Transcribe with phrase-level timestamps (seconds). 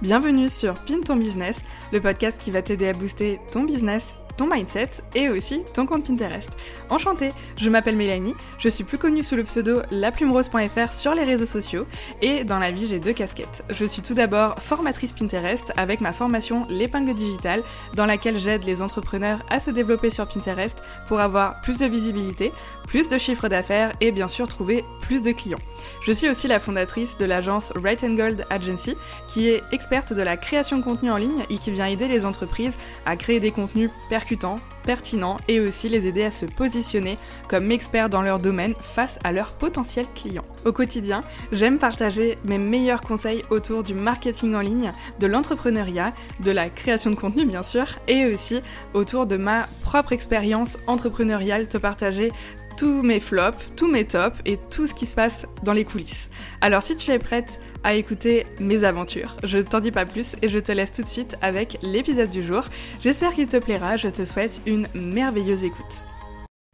[0.00, 1.60] Bienvenue sur Pin ton business,
[1.92, 6.06] le podcast qui va t'aider à booster ton business ton mindset et aussi ton compte
[6.06, 6.56] Pinterest.
[6.88, 11.44] Enchantée, je m'appelle Mélanie, je suis plus connue sous le pseudo laplumerose.fr sur les réseaux
[11.44, 11.84] sociaux
[12.22, 13.64] et dans la vie j'ai deux casquettes.
[13.68, 18.80] Je suis tout d'abord formatrice Pinterest avec ma formation L'épingle digitale dans laquelle j'aide les
[18.80, 22.52] entrepreneurs à se développer sur Pinterest pour avoir plus de visibilité,
[22.88, 25.58] plus de chiffres d'affaires et bien sûr trouver plus de clients.
[26.04, 28.96] Je suis aussi la fondatrice de l'agence Right and Gold Agency
[29.28, 32.24] qui est experte de la création de contenu en ligne et qui vient aider les
[32.24, 37.70] entreprises à créer des contenus percutants pertinent et aussi les aider à se positionner comme
[37.70, 40.46] experts dans leur domaine face à leurs potentiels clients.
[40.64, 41.20] Au quotidien,
[41.52, 47.10] j'aime partager mes meilleurs conseils autour du marketing en ligne, de l'entrepreneuriat, de la création
[47.10, 48.62] de contenu bien sûr, et aussi
[48.94, 52.32] autour de ma propre expérience entrepreneuriale, te partager
[52.78, 56.30] tous mes flops, tous mes tops et tout ce qui se passe dans les coulisses.
[56.60, 60.48] Alors si tu es prête à écouter mes aventures, je t'en dis pas plus et
[60.48, 62.62] je te laisse tout de suite avec l'épisode du jour.
[63.00, 66.06] J'espère qu'il te plaira, je te souhaite une merveilleuse écoute.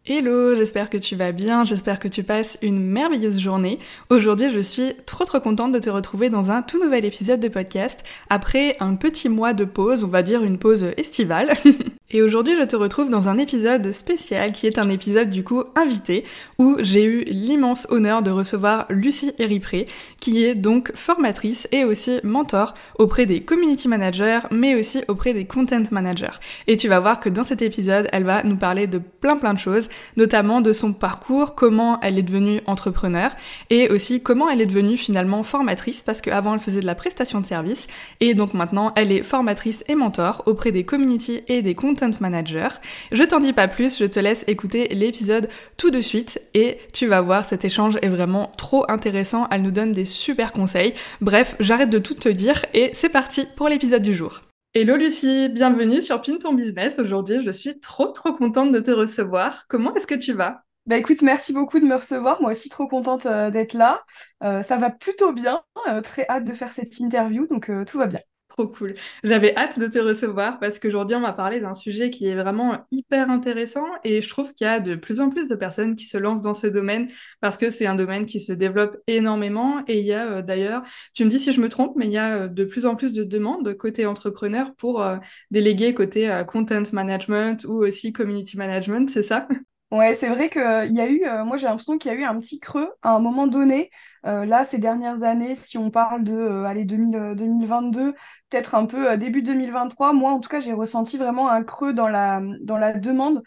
[0.07, 3.79] Hello, j'espère que tu vas bien, j'espère que tu passes une merveilleuse journée.
[4.11, 7.49] Aujourd'hui, je suis trop trop contente de te retrouver dans un tout nouvel épisode de
[7.49, 11.55] podcast après un petit mois de pause, on va dire une pause estivale.
[12.11, 15.65] Et aujourd'hui, je te retrouve dans un épisode spécial qui est un épisode du coup
[15.75, 16.25] invité
[16.59, 19.89] où j'ai eu l'immense honneur de recevoir Lucie Eripré
[20.21, 25.47] qui est donc formatrice et aussi mentor auprès des community managers mais aussi auprès des
[25.47, 26.39] content managers.
[26.67, 29.55] Et tu vas voir que dans cet épisode, elle va nous parler de plein plein
[29.55, 33.31] de choses, notamment de son parcours, comment elle est devenue entrepreneur
[33.71, 37.41] et aussi comment elle est devenue finalement formatrice parce qu'avant elle faisait de la prestation
[37.41, 37.87] de service
[38.21, 42.81] et donc maintenant elle est formatrice et mentor auprès des community et des content manager.
[43.13, 47.07] Je t'en dis pas plus, je te laisse écouter l'épisode tout de suite et tu
[47.07, 50.95] vas voir, cet échange est vraiment trop intéressant, elle nous donne des super conseils.
[51.21, 54.41] Bref, j'arrête de tout te dire et c'est parti pour l'épisode du jour.
[54.77, 56.99] Hello Lucie, bienvenue sur Pin ton business.
[56.99, 59.67] Aujourd'hui, je suis trop trop contente de te recevoir.
[59.69, 60.65] Comment est-ce que tu vas?
[60.87, 62.43] Bah écoute, merci beaucoup de me recevoir.
[62.43, 64.03] Moi aussi, trop contente euh, d'être là.
[64.43, 65.63] Euh, ça va plutôt bien.
[65.89, 68.19] Euh, très hâte de faire cette interview, donc tout va bien.
[68.57, 68.95] Trop cool.
[69.25, 72.87] J'avais hâte de te recevoir parce qu'aujourd'hui, on m'a parlé d'un sujet qui est vraiment
[72.93, 76.05] hyper intéressant et je trouve qu'il y a de plus en plus de personnes qui
[76.05, 77.09] se lancent dans ce domaine
[77.41, 80.83] parce que c'est un domaine qui se développe énormément et il y a euh, d'ailleurs,
[81.15, 82.95] tu me dis si je me trompe, mais il y a euh, de plus en
[82.95, 85.17] plus de demandes côté entrepreneur pour euh,
[85.51, 89.49] déléguer côté content management ou aussi community management, c'est ça?
[89.95, 90.61] Ouais, c'est vrai qu'il
[90.93, 93.21] y a eu, moi j'ai l'impression qu'il y a eu un petit creux à un
[93.21, 93.91] moment donné.
[94.25, 98.13] là, ces dernières années, si on parle de allez, 2022,
[98.51, 102.09] peut-être un peu début 2023, moi en tout cas, j'ai ressenti vraiment un creux dans
[102.09, 103.45] la, dans la demande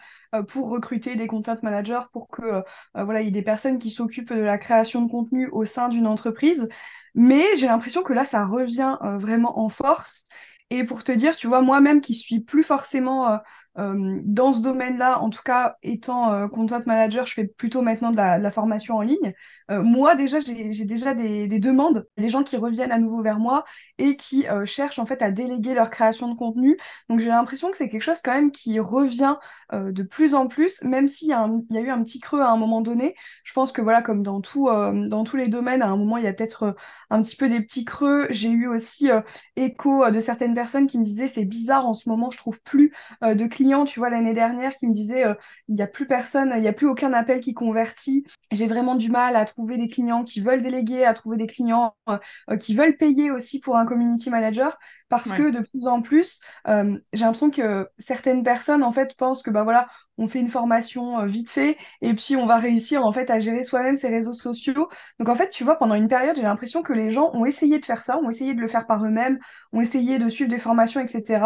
[0.47, 2.63] pour recruter des content managers, pour que
[2.95, 5.89] voilà, il y ait des personnes qui s'occupent de la création de contenu au sein
[5.89, 6.69] d'une entreprise.
[7.13, 10.23] Mais j'ai l'impression que là, ça revient vraiment en force.
[10.69, 13.39] Et pour te dire, tu vois, moi-même qui suis plus forcément
[13.77, 18.11] euh, dans ce domaine-là, en tout cas, étant euh, content manager, je fais plutôt maintenant
[18.11, 19.33] de la, formation en ligne.
[19.69, 23.65] Euh, moi, déjà, j'ai déjà des, demandes, des gens qui reviennent à nouveau vers moi
[23.97, 26.77] et qui cherchent en fait à déléguer leur création de contenu.
[27.09, 29.35] Donc, j'ai l'impression que c'est quelque chose quand même qui revient
[29.73, 31.47] de plus en plus, même s'il y, a
[31.81, 33.15] eu un petit creux à un moment donné.
[33.43, 36.27] Je pense que voilà, comme dans, dans tous les domaines, à un moment, il y
[36.27, 36.75] a peut-être
[37.09, 38.27] un petit peu des petits creux.
[38.29, 39.09] J'ai eu aussi
[39.55, 42.93] écho de certaines personnes qui me disaient c'est bizarre en ce moment, je trouve plus
[43.21, 45.33] de clients tu vois, l'année dernière qui me disait euh,
[45.67, 48.25] il n'y a plus personne, il n'y a plus aucun appel qui convertit.
[48.51, 51.95] J'ai vraiment du mal à trouver des clients qui veulent déléguer, à trouver des clients
[52.09, 52.17] euh,
[52.51, 54.77] euh, qui veulent payer aussi pour un community manager
[55.09, 59.49] parce que de plus en plus, j'ai l'impression que certaines personnes en fait pensent que
[59.51, 59.87] bah voilà,
[60.17, 63.63] on fait une formation vite fait et puis on va réussir en fait à gérer
[63.63, 64.87] soi-même ses réseaux sociaux.
[65.19, 67.79] Donc en fait, tu vois, pendant une période, j'ai l'impression que les gens ont essayé
[67.79, 69.39] de faire ça, ont essayé de le faire par eux-mêmes,
[69.73, 71.39] ont essayé de suivre des formations, etc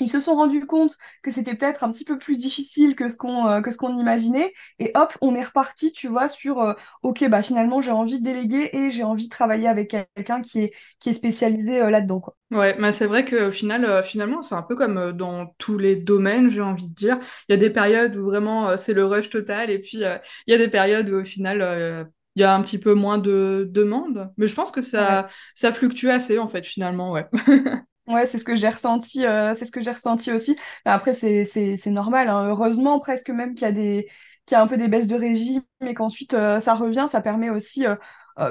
[0.00, 3.16] ils se sont rendus compte que c'était peut-être un petit peu plus difficile que ce
[3.16, 6.74] qu'on euh, que ce qu'on imaginait et hop on est reparti tu vois sur euh,
[7.02, 10.60] ok bah finalement j'ai envie de déléguer et j'ai envie de travailler avec quelqu'un qui
[10.60, 14.42] est qui est spécialisé euh, là-dedans quoi ouais mais c'est vrai que au final finalement
[14.42, 17.58] c'est un peu comme dans tous les domaines j'ai envie de dire il y a
[17.58, 21.08] des périodes où vraiment c'est le rush total et puis il y a des périodes
[21.10, 24.70] où au final il y a un petit peu moins de demandes mais je pense
[24.70, 27.26] que ça ça fluctue assez en fait finalement ouais
[28.06, 30.56] Ouais, c'est ce que j'ai ressenti, euh, c'est ce que j'ai ressenti aussi.
[30.84, 32.46] après, c'est, c'est, normal, hein.
[32.48, 34.08] Heureusement, presque même qu'il y a des,
[34.46, 37.20] qu'il y a un peu des baisses de régime et qu'ensuite euh, ça revient, ça
[37.20, 37.96] permet aussi euh,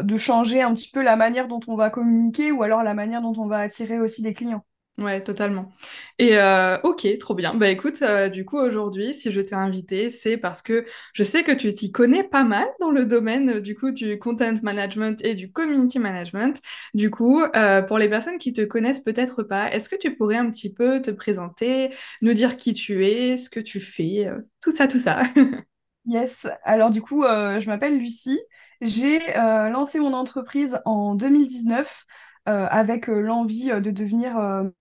[0.04, 3.22] de changer un petit peu la manière dont on va communiquer ou alors la manière
[3.22, 4.66] dont on va attirer aussi des clients.
[4.98, 5.74] Ouais, totalement.
[6.20, 7.54] Et euh, ok, trop bien.
[7.54, 11.44] Bah écoute, euh, du coup aujourd'hui, si je t'ai invité, c'est parce que je sais
[11.44, 15.22] que tu t'y connais pas mal dans le domaine euh, du coup du content management
[15.26, 16.62] et du community management.
[16.94, 20.38] Du coup, euh, pour les personnes qui te connaissent peut-être pas, est-ce que tu pourrais
[20.38, 21.90] un petit peu te présenter,
[22.22, 25.24] nous dire qui tu es, ce que tu fais, euh, tout ça, tout ça?
[26.08, 28.40] Yes, alors du coup, euh, je m'appelle Lucie.
[28.82, 32.06] J'ai euh, lancé mon entreprise en 2019
[32.48, 34.36] euh, avec l'envie de devenir,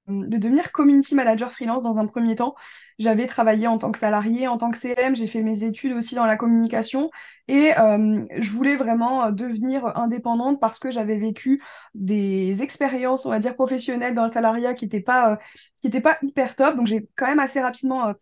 [0.09, 2.55] de devenir community manager freelance dans un premier temps.
[2.99, 6.15] J'avais travaillé en tant que salarié, en tant que CM, j'ai fait mes études aussi
[6.15, 7.11] dans la communication
[7.49, 11.63] et je voulais vraiment devenir indépendante parce que j'avais vécu
[11.95, 15.39] des expériences, on va dire, professionnelles dans le salariat qui n'étaient pas,
[15.81, 16.77] qui pas hyper top.
[16.77, 18.13] Donc j'ai quand même assez rapidement...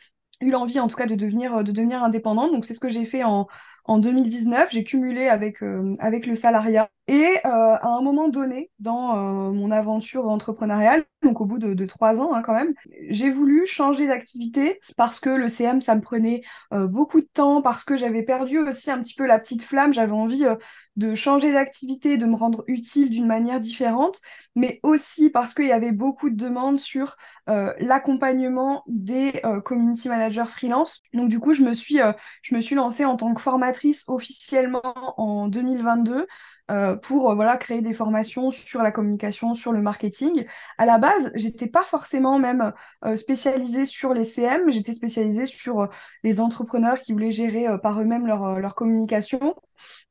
[0.43, 2.53] euh, eu l'envie en tout cas de devenir, de devenir indépendante.
[2.53, 3.47] Donc c'est ce que j'ai fait en,
[3.85, 4.71] en 2019.
[4.73, 6.91] J'ai cumulé avec, euh, avec le salariat.
[7.09, 11.85] Et euh, à un moment donné, dans euh, mon aventure entrepreneuriale, donc au bout de,
[11.87, 12.75] trois ans hein, quand même,
[13.09, 16.43] j'ai voulu changer d'activité parce que le CM, ça me prenait
[16.73, 19.93] euh, beaucoup de temps, parce que j'avais perdu aussi un petit peu la petite flamme.
[19.93, 20.55] J'avais envie euh,
[20.97, 24.21] de changer d'activité, de me rendre utile d'une manière différente,
[24.55, 27.17] mais aussi parce qu'il y avait beaucoup de demandes sur
[27.49, 31.03] euh, l'accompagnement des euh, community managers freelance.
[31.15, 32.13] Donc du coup, je me suis, euh,
[32.43, 34.83] je me suis lancée en tant que formatrice officiellement
[35.17, 36.27] en 2022
[36.73, 40.47] euh, pour euh, voilà créer des formations sur la communication, sur le marketing.
[40.79, 42.73] À la base, j'étais pas forcément même
[43.05, 45.89] euh, spécialisée sur les CM, j'étais spécialisée sur
[46.23, 49.55] les entrepreneurs qui voulaient gérer par eux-mêmes leur, leur communication.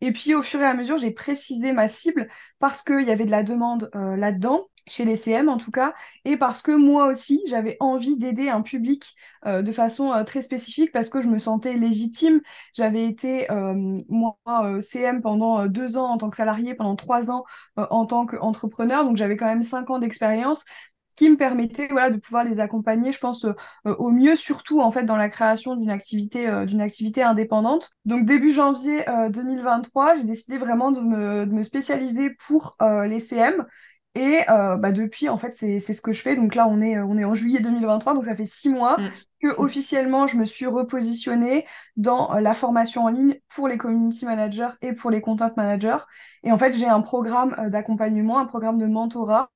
[0.01, 2.27] Et puis au fur et à mesure, j'ai précisé ma cible
[2.59, 5.93] parce qu'il y avait de la demande là-dedans chez les CM en tout cas,
[6.25, 10.41] et parce que moi aussi, j'avais envie d'aider un public euh, de façon euh, très
[10.41, 12.41] spécifique, parce que je me sentais légitime.
[12.73, 13.73] J'avais été, euh,
[14.09, 14.37] moi,
[14.81, 17.43] CM pendant deux ans en tant que salarié, pendant trois ans
[17.75, 20.63] en tant qu'entrepreneur, donc j'avais quand même cinq ans d'expérience
[21.17, 23.45] qui me permettait voilà, de pouvoir les accompagner, je pense,
[23.85, 27.91] au mieux, surtout en fait dans la création d'une activité, activité indépendante.
[28.05, 33.19] Donc début janvier euh, 2023, j'ai décidé vraiment de me, de me spécialiser pour les
[33.19, 33.65] CM.
[34.15, 36.35] Et euh, bah, depuis, en fait, c'est, ce que je fais.
[36.35, 39.03] Donc là, on est, on est en juillet 2023, donc ça fait six mois
[39.41, 41.65] que officiellement, je me suis repositionnée
[41.97, 45.97] dans euh, la formation en ligne pour les community managers et pour les content managers.
[46.43, 49.49] Et en fait, j'ai un programme euh, d'accompagnement, un programme de mentorat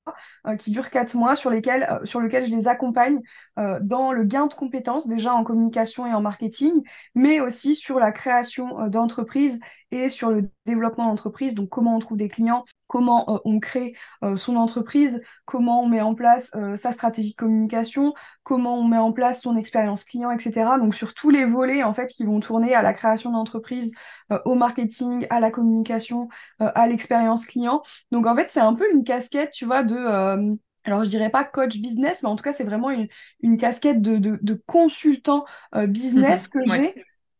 [0.48, 3.20] euh, qui dure quatre mois sur lesquels, euh, sur lequel je les accompagne
[3.60, 6.82] euh, dans le gain de compétences, déjà en communication et en marketing,
[7.14, 9.60] mais aussi sur la création d'entreprises
[9.92, 11.56] et sur le développement d'entreprise.
[11.56, 13.94] Donc, comment on trouve des clients, comment euh, on crée
[14.24, 18.88] euh, son entreprise, comment on met en place euh, sa stratégie de communication, comment on
[18.88, 20.77] met en place son expérience client, etc.
[20.80, 23.92] Donc, sur tous les volets, en fait, qui vont tourner à la création d'entreprise,
[24.31, 26.30] euh, au marketing, à la communication,
[26.62, 27.83] euh, à l'expérience client.
[28.12, 29.95] Donc, en fait, c'est un peu une casquette, tu vois, de...
[29.95, 30.56] euh,
[30.86, 33.07] alors, je dirais pas coach business, mais en tout cas, c'est vraiment une,
[33.42, 35.45] une casquette de, de, de consultant
[35.88, 36.95] business que Ouais.
[36.95, 36.95] j'ai.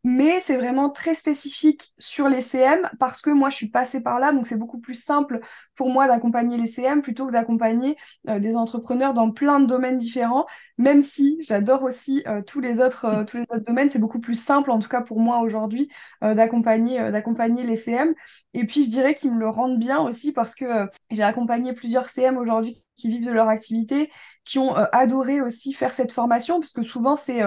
[0.07, 4.19] Mais c'est vraiment très spécifique sur les CM parce que moi, je suis passée par
[4.19, 4.34] là.
[4.34, 5.40] Donc, c'est beaucoup plus simple
[5.74, 7.98] pour moi d'accompagner les CM plutôt que d'accompagner
[8.30, 10.46] euh, des entrepreneurs dans plein de domaines différents.
[10.78, 14.19] Même si j'adore aussi euh, tous les autres, euh, tous les autres domaines, c'est beaucoup
[14.19, 15.90] plus simple, en tout cas pour moi aujourd'hui,
[16.22, 18.13] d'accompagner, d'accompagner les CM.
[18.54, 22.10] Et puis, je dirais qu'ils me le rendent bien aussi parce que j'ai accompagné plusieurs
[22.10, 24.12] CM aujourd'hui qui vivent de leur activité,
[24.44, 27.42] qui ont adoré aussi faire cette formation, parce que souvent, c'est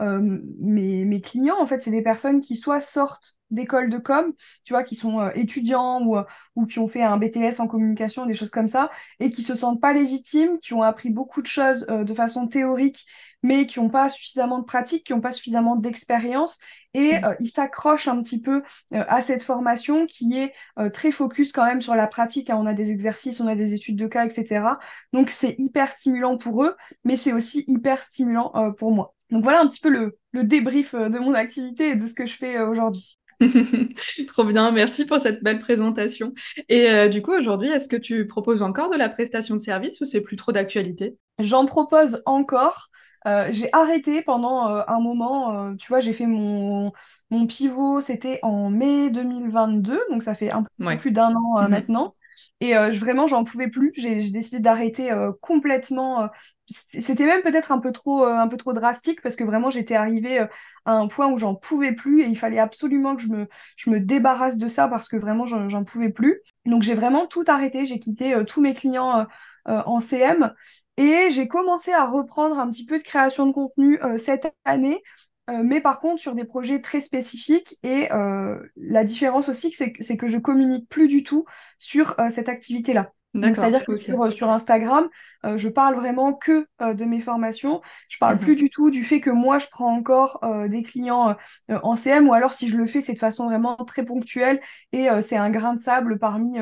[0.00, 4.32] mes, mes clients, en fait, c'est des personnes qui soit sortent d'école de com,
[4.64, 6.24] tu vois, qui sont euh, étudiants ou, euh,
[6.56, 8.90] ou qui ont fait un BTS en communication, des choses comme ça,
[9.20, 12.48] et qui se sentent pas légitimes, qui ont appris beaucoup de choses euh, de façon
[12.48, 13.06] théorique,
[13.42, 16.58] mais qui n'ont pas suffisamment de pratique, qui n'ont pas suffisamment d'expérience,
[16.94, 18.62] et euh, ils s'accrochent un petit peu
[18.94, 22.50] euh, à cette formation qui est euh, très focus quand même sur la pratique.
[22.50, 22.56] hein.
[22.58, 24.78] On a des exercices, on a des études de cas, etc.
[25.12, 29.14] Donc c'est hyper stimulant pour eux, mais c'est aussi hyper stimulant euh, pour moi.
[29.30, 32.26] Donc voilà un petit peu le, le débrief de mon activité et de ce que
[32.26, 33.18] je fais aujourd'hui.
[34.28, 36.32] Trop bien, merci pour cette belle présentation.
[36.68, 40.00] Et euh, du coup, aujourd'hui, est-ce que tu proposes encore de la prestation de service
[40.00, 41.16] ou c'est plus trop d'actualité?
[41.38, 42.88] J'en propose encore.
[43.26, 46.92] Euh, j'ai arrêté pendant euh, un moment, euh, tu vois, j'ai fait mon,
[47.30, 50.96] mon pivot, c'était en mai 2022, donc ça fait un peu Ouais.
[50.96, 51.68] plus d'un an Mhm.
[51.68, 52.16] maintenant.
[52.62, 53.92] Et euh, vraiment, j'en pouvais plus.
[53.96, 56.24] J'ai décidé d'arrêter euh, complètement.
[56.24, 56.26] euh,
[56.68, 59.96] c'était même peut-être un peu trop, euh, un peu trop drastique parce que vraiment, j'étais
[59.96, 60.46] arrivée euh,
[60.84, 63.90] à un point où j'en pouvais plus et il fallait absolument que je me, je
[63.90, 66.40] me débarrasse de ça parce que vraiment, j'en pouvais plus.
[66.64, 67.84] Donc j'ai vraiment tout arrêté.
[67.86, 69.26] J'ai quitté tous mes clients
[69.68, 70.54] euh, en CM.
[70.96, 75.02] Et j'ai commencé à reprendre un petit peu de création de contenu euh, cette année,
[75.50, 77.76] euh, mais par contre sur des projets très spécifiques.
[77.82, 81.44] Et euh, la différence aussi, c'est que, c'est que je communique plus du tout
[81.78, 83.12] sur euh, cette activité-là.
[83.34, 85.08] C'est-à-dire que sur, sur, Instagram,
[85.42, 87.80] je parle vraiment que de mes formations.
[88.10, 88.58] Je parle plus mhm.
[88.58, 91.34] du tout du fait que moi, je prends encore des clients
[91.70, 94.60] en CM ou alors si je le fais, c'est de façon vraiment très ponctuelle
[94.92, 96.58] et c'est un grain de sable parmi,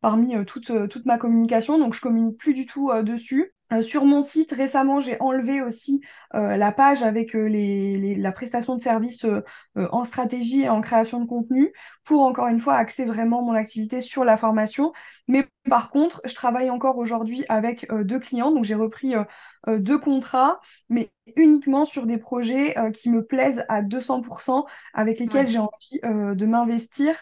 [0.00, 1.78] parmi toute, toute ma communication.
[1.78, 3.54] Donc, je communique plus du tout dessus.
[3.72, 6.00] Euh, sur mon site, récemment, j'ai enlevé aussi
[6.34, 9.26] euh, la page avec euh, les, la prestation de services
[9.76, 11.72] en stratégie et en création de contenu
[12.04, 14.92] pour, encore une fois, axer vraiment mon activité sur la formation.
[15.28, 19.14] Mais par contre, je travaille encore aujourd'hui avec deux clients, donc j'ai repris
[19.68, 25.58] deux contrats, mais uniquement sur des projets qui me plaisent à 200%, avec lesquels j'ai
[25.58, 27.14] envie de m'investir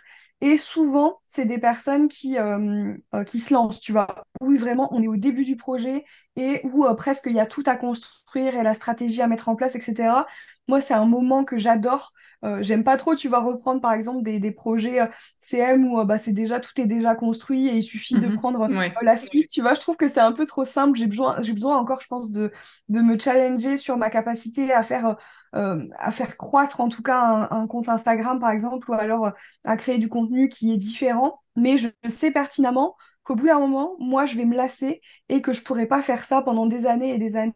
[0.43, 4.07] et souvent, c'est des personnes qui, euh, euh, qui se lancent, tu vois.
[4.41, 6.05] Oui, vraiment, on est au début du projet
[6.37, 9.49] et où euh, presque il y a tout à construire et la stratégie à mettre
[9.49, 10.27] en place, etc.
[10.69, 12.13] Moi, c'est un moment que j'adore.
[12.61, 15.01] J'aime pas trop, tu vas reprendre par exemple des, des projets
[15.41, 18.37] CM où bah, c'est déjà, tout est déjà construit et il suffit de mhm.
[18.37, 18.69] prendre
[19.03, 19.51] la suite.
[19.51, 20.97] Tu vois, je trouve que c'est un peu trop simple.
[20.97, 22.53] J'ai besoin, j'ai besoin encore, je pense, de,
[22.89, 25.17] de me challenger sur ma capacité à faire
[25.57, 29.31] euh, à faire croître en tout cas un, compte Instagram par exemple ou alors euh,
[29.65, 31.41] à créer du contenu qui est différent.
[31.55, 32.97] Mais je sais pertinemment
[33.27, 36.25] qu'au bout d'un moment, moi, je vais me lasser et que je pourrais pas faire
[36.25, 37.55] ça pendant des années et des années.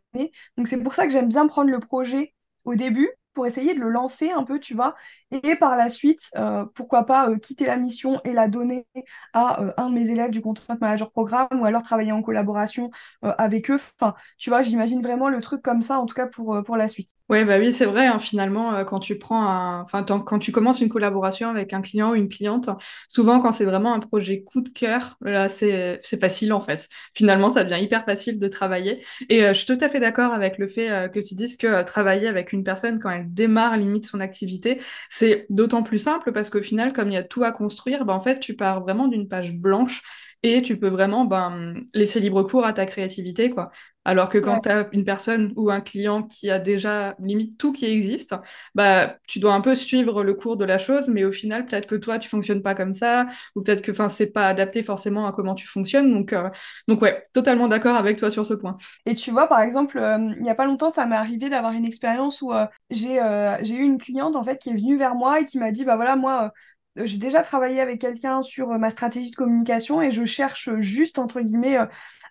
[0.56, 2.34] Donc c'est pour ça que j'aime bien prendre le projet
[2.64, 4.94] au début pour essayer de le lancer un peu, tu vois,
[5.30, 8.86] et par la suite, euh, pourquoi pas euh, quitter la mission et la donner
[9.32, 12.90] à euh, un de mes élèves du Content Manager Programme ou alors travailler en collaboration
[13.22, 13.78] avec eux.
[14.00, 16.88] Enfin, tu vois, j'imagine vraiment le truc comme ça, en tout cas pour, pour la
[16.88, 17.10] suite.
[17.28, 20.88] Ouais, bah oui, c'est vrai, hein, finalement, quand tu prends enfin, quand tu commences une
[20.88, 22.68] collaboration avec un client ou une cliente,
[23.08, 26.88] souvent quand c'est vraiment un projet coup de cœur, là, c'est facile en fait.
[27.14, 29.04] Finalement, ça devient hyper facile de travailler.
[29.28, 32.26] Et je suis tout à fait d'accord avec le fait que tu dises que travailler
[32.26, 34.80] avec une personne quand elle démarre limite son activité,
[35.20, 38.14] c'est d'autant plus simple parce qu'au final, comme il y a tout à construire, ben,
[38.14, 40.02] en fait, tu pars vraiment d'une page blanche
[40.42, 43.70] et tu peux vraiment ben, laisser libre cours à ta créativité, quoi.
[44.06, 47.70] Alors que quand tu as une personne ou un client qui a déjà limite tout
[47.72, 48.34] qui existe,
[48.74, 51.86] bah tu dois un peu suivre le cours de la chose, mais au final peut-être
[51.86, 55.32] que toi tu fonctionnes pas comme ça, ou peut-être que c'est pas adapté forcément à
[55.32, 56.12] comment tu fonctionnes.
[56.12, 56.48] Donc euh,
[56.88, 58.76] donc ouais, totalement d'accord avec toi sur ce point.
[59.04, 61.72] Et tu vois par exemple, euh, il y a pas longtemps ça m'est arrivé d'avoir
[61.72, 63.20] une expérience où euh, j'ai
[63.62, 65.84] j'ai eu une cliente en fait qui est venue vers moi et qui m'a dit
[65.84, 66.52] bah voilà moi
[66.96, 71.40] j'ai déjà travaillé avec quelqu'un sur ma stratégie de communication et je cherche juste, entre
[71.40, 71.78] guillemets,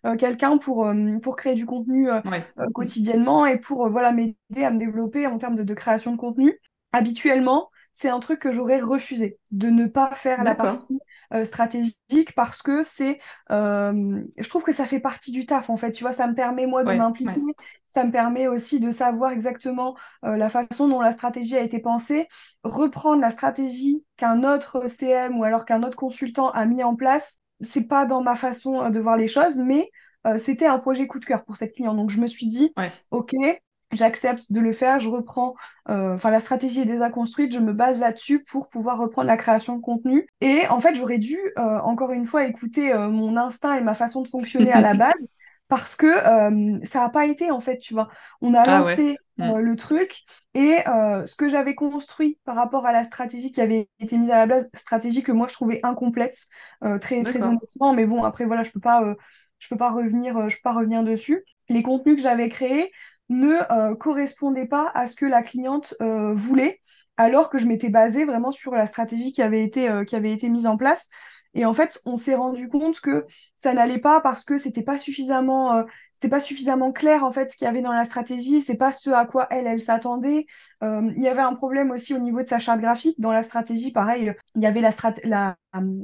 [0.05, 2.21] euh, quelqu'un pour, euh, pour créer du contenu euh,
[2.73, 6.57] quotidiennement et pour voilà, m'aider à me développer en termes de, création de contenu.
[6.91, 10.99] Habituellement, c'est un truc que j'aurais refusé de ne pas faire la partie
[11.43, 16.03] stratégique parce que c'est je trouve que ça fait partie du taf en fait tu
[16.03, 17.41] vois ça me permet moi de m'impliquer.
[17.89, 22.27] ça me permet aussi de savoir exactement la façon dont la stratégie a été pensée.
[22.63, 27.41] Reprendre la stratégie qu'un autre CM ou alors qu'un autre consultant a mis en place
[27.61, 29.89] c'est pas dans ma façon euh, de voir les choses, mais
[30.27, 31.97] euh, c'était un projet coup de cœur pour cette cliente.
[31.97, 32.73] Donc je me suis dit,
[33.11, 33.33] ok,
[33.91, 35.55] j'accepte de le faire, je reprends,
[35.89, 39.37] euh, enfin la stratégie est déjà construite, je me base là-dessus pour pouvoir reprendre la
[39.37, 40.27] création de contenu.
[40.41, 44.27] Et en fait, j'aurais dû encore une fois écouter mon instinct et ma façon de
[44.27, 45.27] fonctionner à la base
[45.69, 48.09] parce que euh, ça n'a pas été en fait, tu vois.
[48.41, 49.43] On a ah lancé mm.
[49.43, 50.23] euh, le truc
[50.55, 54.31] et euh, ce que j'avais construit par rapport à la stratégie qui avait été mise
[54.31, 56.47] à la base, stratégie que moi je trouvais incomplète,
[56.99, 59.15] très très honnêtement, mais bon après voilà, je peux pas,
[59.59, 61.45] je peux pas revenir, je peux pas revenir dessus.
[61.69, 62.91] Les contenus que j'avais créés
[63.29, 66.81] ne correspondaient pas à ce que la cliente voulait,
[67.17, 70.49] alors que je m'étais basée vraiment sur la stratégie qui avait été qui avait été
[70.49, 71.09] mise en place.
[71.55, 73.25] Et en fait, on s'est rendu compte que
[73.57, 75.83] ça n'allait pas parce que c'était pas suffisamment, euh,
[76.13, 78.61] c'était pas suffisamment clair en fait ce qu'il y avait dans la stratégie.
[78.61, 80.45] C'est pas ce à quoi elle, elle s'attendait.
[80.83, 83.19] Euh, il y avait un problème aussi au niveau de sa charte graphique.
[83.19, 84.91] Dans la stratégie, pareil, il y avait la,
[85.23, 85.57] la,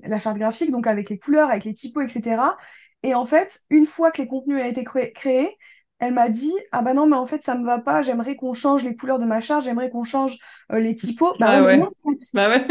[0.03, 2.57] la charte graphique, donc avec les couleurs, avec les typos, etc.
[3.03, 5.55] Et en fait, une fois que les contenus ont été créés,
[5.99, 8.01] elle m'a dit ah bah non mais en fait ça me va pas.
[8.01, 9.63] J'aimerais qu'on change les couleurs de ma charte.
[9.63, 10.37] J'aimerais qu'on change
[10.71, 11.77] euh, les typos bah, ouais.
[11.77, 11.91] non,
[12.33, 12.67] bah ouais.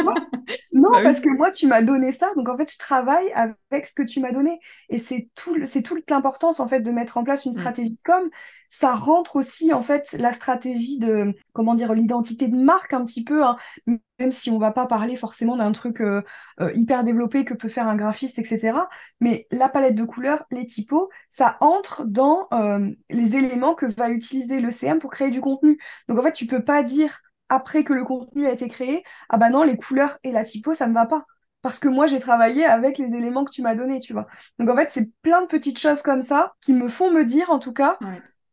[0.74, 2.30] non bah parce que moi tu m'as donné ça.
[2.36, 4.58] Donc en fait je travaille avec ce que tu m'as donné.
[4.90, 7.58] Et c'est tout c'est toute l'importance en fait de mettre en place une mm.
[7.58, 8.28] stratégie de com
[8.76, 13.22] ça rentre aussi en fait la stratégie de comment dire l'identité de marque un petit
[13.22, 13.54] peu hein,
[14.18, 16.22] même si on va pas parler forcément d'un truc euh,
[16.60, 18.76] euh, hyper développé que peut faire un graphiste etc
[19.20, 24.10] mais la palette de couleurs les typos ça entre dans euh, les éléments que va
[24.10, 25.78] utiliser le CM pour créer du contenu.
[26.08, 29.36] Donc en fait tu peux pas dire après que le contenu a été créé ah
[29.38, 31.26] bah non les couleurs et la typo ça me va pas
[31.62, 34.26] parce que moi j'ai travaillé avec les éléments que tu m'as donnés tu vois.
[34.58, 37.50] Donc en fait c'est plein de petites choses comme ça qui me font me dire
[37.50, 37.98] en tout cas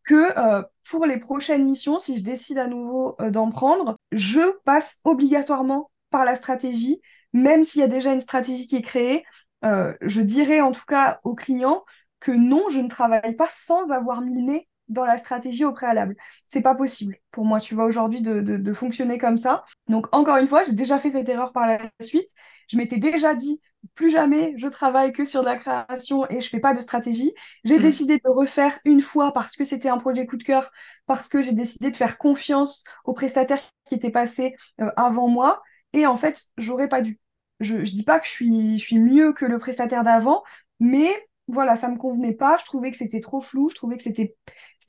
[0.03, 4.41] que euh, pour les prochaines missions, si je décide à nouveau euh, d'en prendre, je
[4.65, 7.01] passe obligatoirement par la stratégie,
[7.33, 9.23] même s'il y a déjà une stratégie qui est créée,
[9.63, 11.85] je dirais en tout cas aux clients
[12.19, 15.71] que non, je ne travaille pas sans avoir mis le nez dans la stratégie au
[15.71, 16.15] préalable.
[16.47, 19.63] C'est pas possible pour moi, tu vois, aujourd'hui de, de, fonctionner comme ça.
[19.87, 22.27] Donc, encore une fois, j'ai déjà fait cette erreur par la suite.
[22.67, 23.61] Je m'étais déjà dit,
[23.95, 27.33] plus jamais je travaille que sur de la création et je fais pas de stratégie.
[27.63, 27.81] J'ai mm.
[27.81, 30.71] décidé de refaire une fois parce que c'était un projet coup de cœur,
[31.05, 35.61] parce que j'ai décidé de faire confiance aux prestataires qui étaient passés euh, avant moi.
[35.93, 37.19] Et en fait, j'aurais pas dû.
[37.61, 40.43] Je, je dis pas que je suis, je suis mieux que le prestataire d'avant,
[40.79, 41.09] mais
[41.47, 42.57] voilà, ça me convenait pas.
[42.57, 43.69] Je trouvais que c'était trop flou.
[43.69, 44.35] Je trouvais que c'était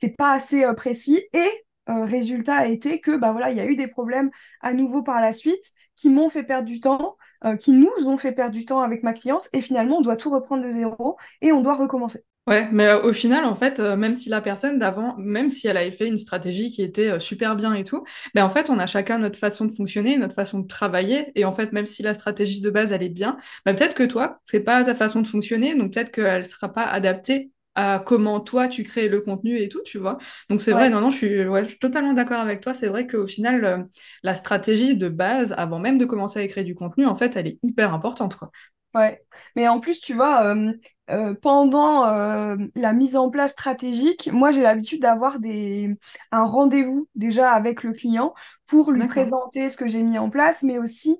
[0.09, 1.21] pas assez euh, précis.
[1.33, 1.49] Et
[1.89, 4.31] euh, résultat a été que bah voilà, il y a eu des problèmes
[4.61, 5.63] à nouveau par la suite
[5.95, 9.03] qui m'ont fait perdre du temps, euh, qui nous ont fait perdre du temps avec
[9.03, 9.47] ma cliente.
[9.53, 12.23] Et finalement, on doit tout reprendre de zéro et on doit recommencer.
[12.45, 15.91] Ouais, mais au final, en fait, même si la personne d'avant, même si elle avait
[15.91, 18.03] fait une stratégie qui était super bien et tout,
[18.35, 21.31] ben en fait, on a chacun notre façon de fonctionner, notre façon de travailler.
[21.35, 24.03] Et en fait, même si la stratégie de base, elle est bien, ben peut-être que
[24.03, 28.39] toi, c'est pas ta façon de fonctionner, donc peut-être qu'elle sera pas adaptée à comment
[28.39, 30.17] toi tu crées le contenu et tout, tu vois.
[30.49, 32.73] Donc c'est vrai, non, non, je suis, ouais, je suis totalement d'accord avec toi.
[32.73, 33.87] C'est vrai qu'au final,
[34.23, 37.47] la stratégie de base, avant même de commencer à créer du contenu, en fait, elle
[37.47, 38.51] est hyper importante, quoi.
[38.93, 39.25] Ouais,
[39.55, 40.71] mais en plus, tu vois, euh,
[41.09, 45.89] euh, pendant euh, la mise en place stratégique, moi j'ai l'habitude d'avoir des
[46.31, 48.33] un rendez-vous déjà avec le client
[48.65, 51.19] pour lui présenter ce que j'ai mis en place, mais aussi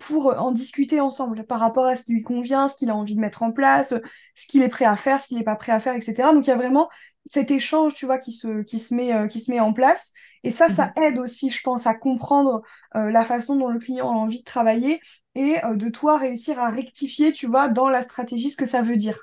[0.00, 3.14] pour en discuter ensemble par rapport à ce qui lui convient, ce qu'il a envie
[3.14, 3.92] de mettre en place,
[4.34, 6.32] ce qu'il est prêt à faire, ce qu'il n'est pas prêt à faire, etc.
[6.32, 6.88] Donc il y a vraiment
[7.30, 10.12] cet échange, tu vois, qui se, qui se, met, euh, qui se met en place.
[10.42, 11.02] Et ça, ça mhm.
[11.02, 12.62] aide aussi, je pense, à comprendre
[12.94, 15.00] euh, la façon dont le client a envie de travailler
[15.34, 18.82] et euh, de toi réussir à rectifier, tu vois, dans la stratégie ce que ça
[18.82, 19.15] veut dire.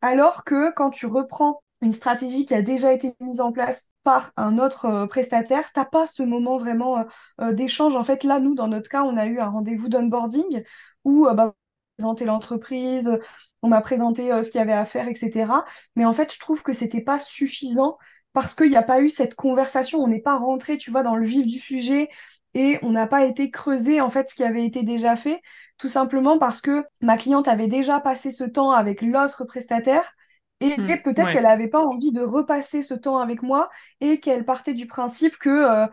[0.00, 4.32] Alors que quand tu reprends une stratégie qui a déjà été mise en place par
[4.36, 7.04] un autre prestataire, t'as pas ce moment vraiment
[7.52, 7.94] d'échange.
[7.94, 10.64] En fait, là, nous, dans notre cas, on a eu un rendez-vous d'onboarding
[11.04, 11.54] où bah,
[11.96, 13.18] présenter l'entreprise,
[13.62, 15.64] on m'a présenté euh, ce qu'il y avait à faire, etc.
[15.96, 17.98] Mais en fait, je trouve que c'était pas suffisant
[18.32, 21.16] parce qu'il n'y a pas eu cette conversation, on n'est pas rentré, tu vois, dans
[21.16, 22.08] le vif du sujet
[22.54, 25.40] et on n'a pas été creusé en fait ce qui avait été déjà fait,
[25.78, 30.12] tout simplement parce que ma cliente avait déjà passé ce temps avec l'autre prestataire
[30.60, 34.44] et, hmm, peut-être qu'elle n'avait pas envie de repasser ce temps avec moi et qu'elle
[34.44, 35.86] partait du principe que euh,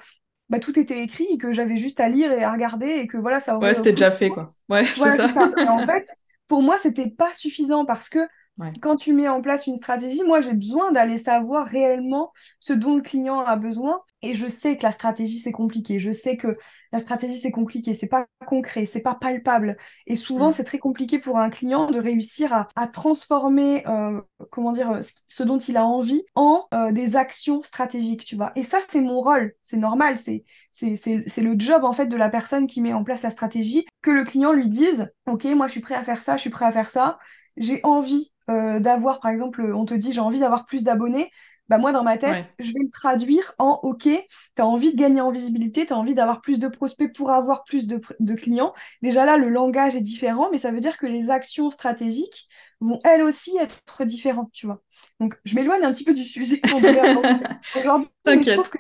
[0.50, 3.18] bah, tout était écrit et que j'avais juste à lire et à regarder et que
[3.18, 4.48] voilà ça aurait ouais c'était déjà fait quoi.
[4.70, 5.30] Ouais c'est ça.
[5.70, 6.08] en fait
[6.48, 8.20] pour moi, c'était pas suffisant parce que
[8.82, 12.96] quand tu mets en place une stratégie, moi, j'ai besoin d'aller savoir réellement ce dont
[12.96, 14.02] le client a besoin.
[14.22, 16.00] Et je sais que la stratégie, c'est compliqué.
[16.00, 16.58] Je sais que
[16.92, 17.94] la stratégie, c'est compliqué.
[17.94, 19.78] C'est pas concret, c'est pas palpable.
[20.08, 20.54] Et souvent, mm.
[20.54, 25.60] c'est très compliqué pour un client de réussir à, transformer, euh, comment dire, ce dont
[25.60, 28.52] il a envie en euh, des actions stratégiques, tu vois.
[28.56, 29.54] Et ça, c'est mon rôle.
[29.64, 30.18] C'est normal.
[30.18, 33.32] C'est, c'est, c'est le job, en fait, de la personne qui met en place la
[33.32, 36.42] stratégie, que le client lui dise, OK, moi, je suis prêt à faire ça, je
[36.42, 37.20] suis prêt à faire ça
[37.58, 41.32] j'ai envie euh, d'avoir, par exemple, on te dit j'ai envie d'avoir plus d'abonnés,
[41.68, 44.98] bah moi dans ma tête, je vais le traduire en OK, tu as envie de
[44.98, 48.34] gagner en visibilité, tu as envie d'avoir plus de prospects pour avoir plus de, de,
[48.36, 48.74] clients.
[49.02, 52.48] Déjà là, le langage est différent, mais ça veut dire que les actions stratégiques
[52.82, 54.82] vont elles aussi être différentes, tu vois.
[55.20, 57.00] Donc je m'éloigne un petit peu du sujet aujourd'hui.
[58.26, 58.78] je trouve que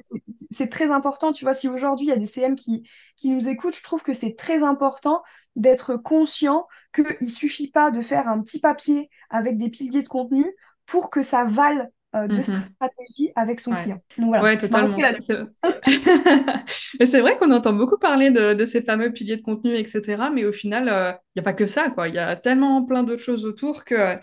[0.51, 3.47] c'est très important, tu vois, si aujourd'hui il y a des CM qui, qui nous
[3.47, 5.23] écoutent, je trouve que c'est très important
[5.55, 10.07] d'être conscient qu'il ne suffit pas de faire un petit papier avec des piliers de
[10.07, 10.45] contenu
[10.85, 12.43] pour que ça vale euh, de mhm.
[12.43, 13.99] stratégie avec son client.
[14.17, 14.95] Donc, voilà, ouais, totalement.
[16.99, 20.29] c'est vrai qu'on entend beaucoup parler de, ces fameux piliers de contenu, etc.
[20.33, 22.07] Mais au final, euh, il n'y a pas que ça, quoi.
[22.07, 24.17] Il y a tellement plein d'autres choses autour que,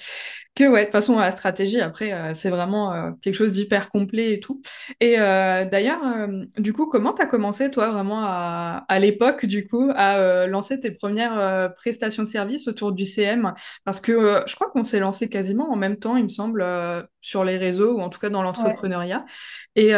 [0.54, 3.88] que ouais, de toute façon, la stratégie, après, euh, c'est vraiment euh, quelque chose d'hyper
[3.88, 4.60] complet et tout.
[5.00, 6.00] Et euh, d'ailleurs,
[6.58, 10.78] du coup, comment tu as commencé, toi, vraiment à, à l'époque, du coup, à lancer
[10.78, 15.28] tes premières prestations de services autour du CM Parce que je crois qu'on s'est lancé
[15.28, 16.64] quasiment en même temps, il me semble,
[17.20, 19.24] sur les réseaux ou en tout cas dans l'entrepreneuriat.
[19.74, 19.94] Et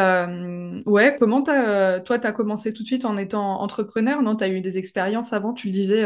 [0.87, 4.23] ouais, comment as, toi, tu as commencé tout de suite en étant entrepreneur?
[4.23, 6.05] Non, tu as eu des expériences avant, tu le disais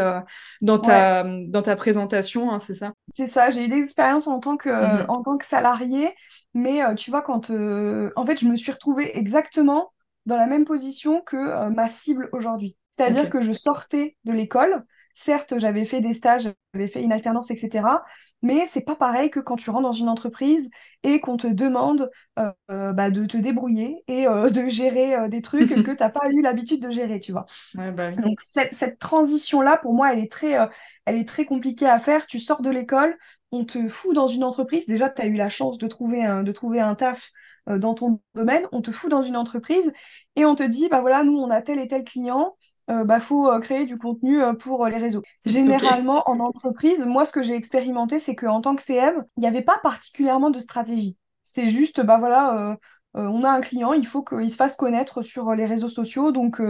[0.62, 2.92] dans, ta, dans ta présentation, hein, c'est ça?
[3.12, 5.06] C'est ça, j'ai eu des expériences en en tant que, mhm.
[5.08, 6.14] en tant que salarié.
[6.54, 9.92] Mais euh, tu vois, quand euh, en fait, je me suis retrouvée exactement
[10.26, 12.76] dans la même position que euh, ma cible aujourd'hui.
[12.92, 14.84] C'est-à-dire que je sortais de l'école.
[15.14, 18.02] Certes, j'avais fait des stages, j'avais fait une alternance, etc.
[18.42, 20.68] Mais c'est pas pareil que quand tu rentres dans une entreprise
[21.04, 25.96] et qu'on te demande bah, de te débrouiller et de gérer des trucs que tu
[26.02, 27.46] n'as pas eu l'habitude de gérer, tu vois.
[27.74, 30.56] Bah Donc cette, cette transition-là, pour moi, elle est, très,
[31.04, 32.26] elle est très compliquée à faire.
[32.26, 33.16] Tu sors de l'école,
[33.52, 36.42] on te fout dans une entreprise, déjà tu as eu la chance de trouver un,
[36.42, 37.30] de trouver un taf
[37.68, 39.92] euh, dans ton domaine, on te fout dans une entreprise
[40.36, 42.56] et on te dit, bah voilà, nous on a tel et tel client,
[42.90, 45.20] il bah, faut créer du contenu pour les réseaux.
[45.44, 49.46] Généralement, en entreprise, moi, ce que j'ai expérimenté, c'est qu'en tant que CM, il n'y
[49.46, 51.14] avait pas particulièrement de stratégie.
[51.44, 52.78] C'est juste, bah voilà,
[53.12, 56.62] on a un client, il faut qu'il se fasse connaître sur les réseaux sociaux, donc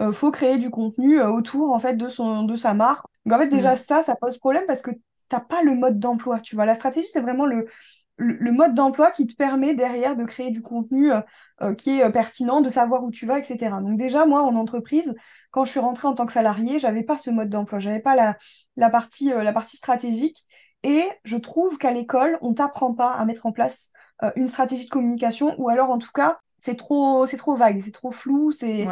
[0.00, 3.06] il faut créer du contenu autour en fait de son de sa marque.
[3.24, 3.78] Donc en fait déjà mm.
[3.78, 4.90] ça, ça pose problème parce que
[5.30, 6.66] t'as pas le mode d'emploi, tu vois.
[6.66, 7.66] La stratégie, c'est vraiment le,
[8.18, 11.20] le, mode d'emploi qui te permet derrière de créer du contenu euh,
[11.62, 13.80] euh, qui est euh, pertinent, de savoir où tu vas, etc.
[13.80, 15.14] Donc déjà, moi, en entreprise,
[15.50, 18.16] quand je suis rentrée en tant que salarié, j'avais pas ce mode d'emploi, j'avais pas
[18.16, 18.36] la,
[18.76, 20.44] la, partie, la partie stratégique.
[20.82, 23.92] Et je trouve qu'à l'école, on t'apprend pas à mettre en place
[24.36, 27.90] une stratégie de communication, ou alors en tout cas, c'est trop, c'est trop vague, c'est
[27.90, 28.86] trop flou, c'est,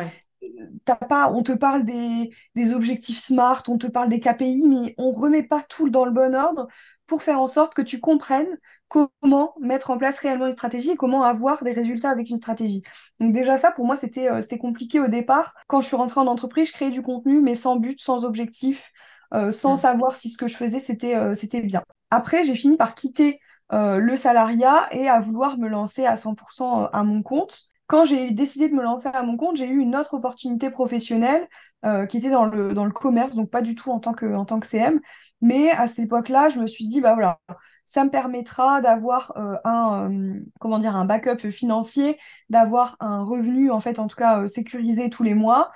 [1.08, 5.12] pas, on te parle des, des, objectifs SMART, on te parle des KPI, mais on
[5.12, 6.68] remet pas tout dans le bon ordre
[7.06, 10.96] pour faire en sorte que tu comprennes comment mettre en place réellement une stratégie et
[10.96, 12.82] comment avoir des résultats avec une stratégie.
[13.20, 15.54] Donc déjà ça, pour moi, c'était euh, c'était compliqué au départ.
[15.66, 18.90] Quand je suis rentrée en entreprise, je créais du contenu, mais sans but, sans objectif,
[19.34, 19.78] euh, sans mm.
[19.78, 21.82] savoir si ce que je faisais, c'était euh, c'était bien.
[22.10, 27.04] Après, j'ai fini par quitter le salariat et à vouloir me lancer à 100% à
[27.04, 30.14] mon compte quand j'ai décidé de me lancer à mon compte, j'ai eu une autre
[30.14, 31.48] opportunité professionnelle
[31.86, 34.26] euh, qui était dans le, dans le commerce, donc pas du tout en tant que,
[34.34, 35.00] en tant que CM.
[35.40, 37.40] Mais à cette époque-là, je me suis dit, bah voilà,
[37.86, 42.18] ça me permettra d'avoir euh, un, euh, comment dire, un backup financier,
[42.50, 45.70] d'avoir un revenu, en fait, en tout cas, sécurisé tous les mois.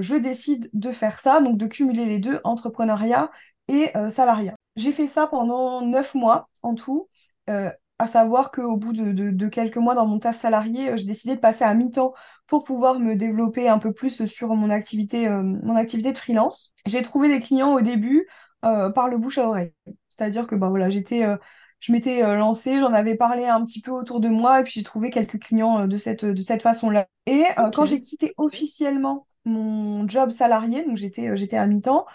[0.00, 3.30] je décide de faire ça, donc de cumuler les deux, entrepreneuriat
[3.68, 4.54] et salariat.
[4.76, 7.08] J'ai fait ça pendant neuf mois en tout
[7.98, 11.40] à savoir qu'au bout de, quelques mois dans mon taf salarié, euh, j'ai décidé de
[11.40, 12.12] passer à mi-temps
[12.46, 16.74] pour pouvoir me développer un peu plus sur mon activité, euh, mon activité de freelance.
[16.84, 18.28] J'ai trouvé des clients au début
[18.64, 19.72] euh, par le bouche à oreille.
[20.10, 21.26] C'est-à-dire que bah, voilà, j'étais,
[21.80, 24.82] je m'étais lancée, j'en avais parlé un petit peu autour de moi et puis j'ai
[24.82, 27.06] trouvé quelques clients de cette, de cette façon-là.
[27.26, 32.06] Et quand j'ai quitté officiellement mon job salarié, donc j'étais, j'étais à mi-temps,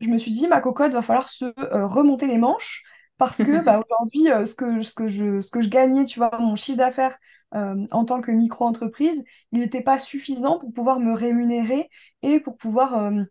[0.00, 1.46] je me suis dit, ma cocotte, va falloir se
[1.86, 2.84] remonter les manches
[3.18, 6.18] parce que bah, aujourd'hui, euh, ce, que, ce, que je, ce que je gagnais, tu
[6.18, 7.16] vois, mon chiffre d'affaires
[7.54, 11.88] euh, en tant que micro-entreprise, il n'était pas suffisant pour pouvoir me rémunérer
[12.22, 13.22] et pour pouvoir euh,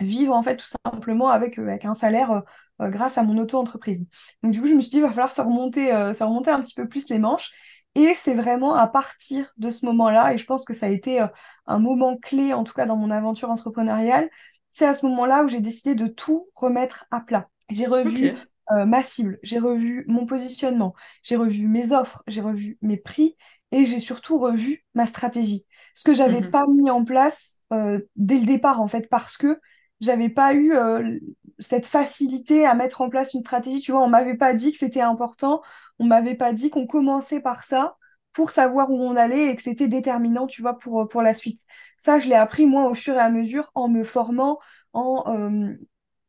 [0.00, 2.42] vivre en fait tout simplement avec, avec un salaire
[2.78, 4.06] grâce à mon auto-entreprise.
[4.42, 6.60] Donc du coup, je me suis dit, il va falloir se remonter, se remonter un
[6.60, 7.50] petit peu plus les manches.
[7.94, 11.24] Et c'est vraiment à partir de ce moment-là, et je pense que ça a été
[11.66, 14.28] un moment clé, en tout cas dans mon aventure entrepreneuriale,
[14.70, 17.48] c'est à ce moment-là où j'ai décidé de tout remettre à plat.
[17.70, 18.34] J'ai revu
[18.72, 23.36] euh, ma cible, j'ai revu mon positionnement, j'ai revu mes offres, j'ai revu mes prix
[23.70, 25.66] et j'ai surtout revu ma stratégie.
[25.94, 26.50] Ce que j'avais mhm.
[26.50, 29.60] pas mis en place euh, dès le départ en fait parce que
[30.00, 31.18] j'avais pas eu euh,
[31.58, 33.80] cette facilité à mettre en place une stratégie.
[33.80, 35.62] Tu vois, on m'avait pas dit que c'était important,
[35.98, 37.96] on m'avait pas dit qu'on commençait par ça
[38.32, 41.60] pour savoir où on allait et que c'était déterminant, tu vois, pour, pour la suite.
[41.96, 44.58] Ça, je l'ai appris moi au fur et à mesure en me formant,
[44.92, 45.24] en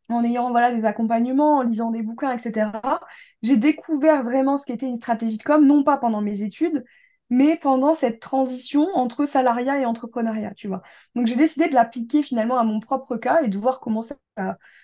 [0.10, 2.70] en ayant voilà, des accompagnements, en lisant des bouquins, etc.,
[3.42, 6.84] j'ai découvert vraiment ce qu'était une stratégie de com, non pas pendant mes études,
[7.30, 10.82] mais pendant cette transition entre salariat et entrepreneuriat, tu vois.
[11.16, 14.16] Donc j'ai décidé de l'appliquer finalement à mon propre cas et de voir comment ça,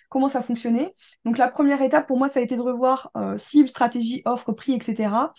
[0.10, 0.94] comment ça fonctionnait.
[1.26, 4.52] Donc la première étape pour moi, ça a été de revoir euh, cible, stratégie, offre,
[4.52, 5.34] prix, etc.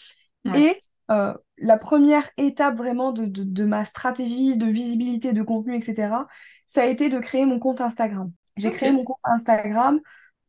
[0.54, 5.76] Et euh, la première étape vraiment de, de, de, ma stratégie de visibilité, de contenu,
[5.76, 6.26] etc.,
[6.66, 8.32] ça a été de créer mon compte Instagram.
[8.56, 10.00] J'ai créé mon compte Instagram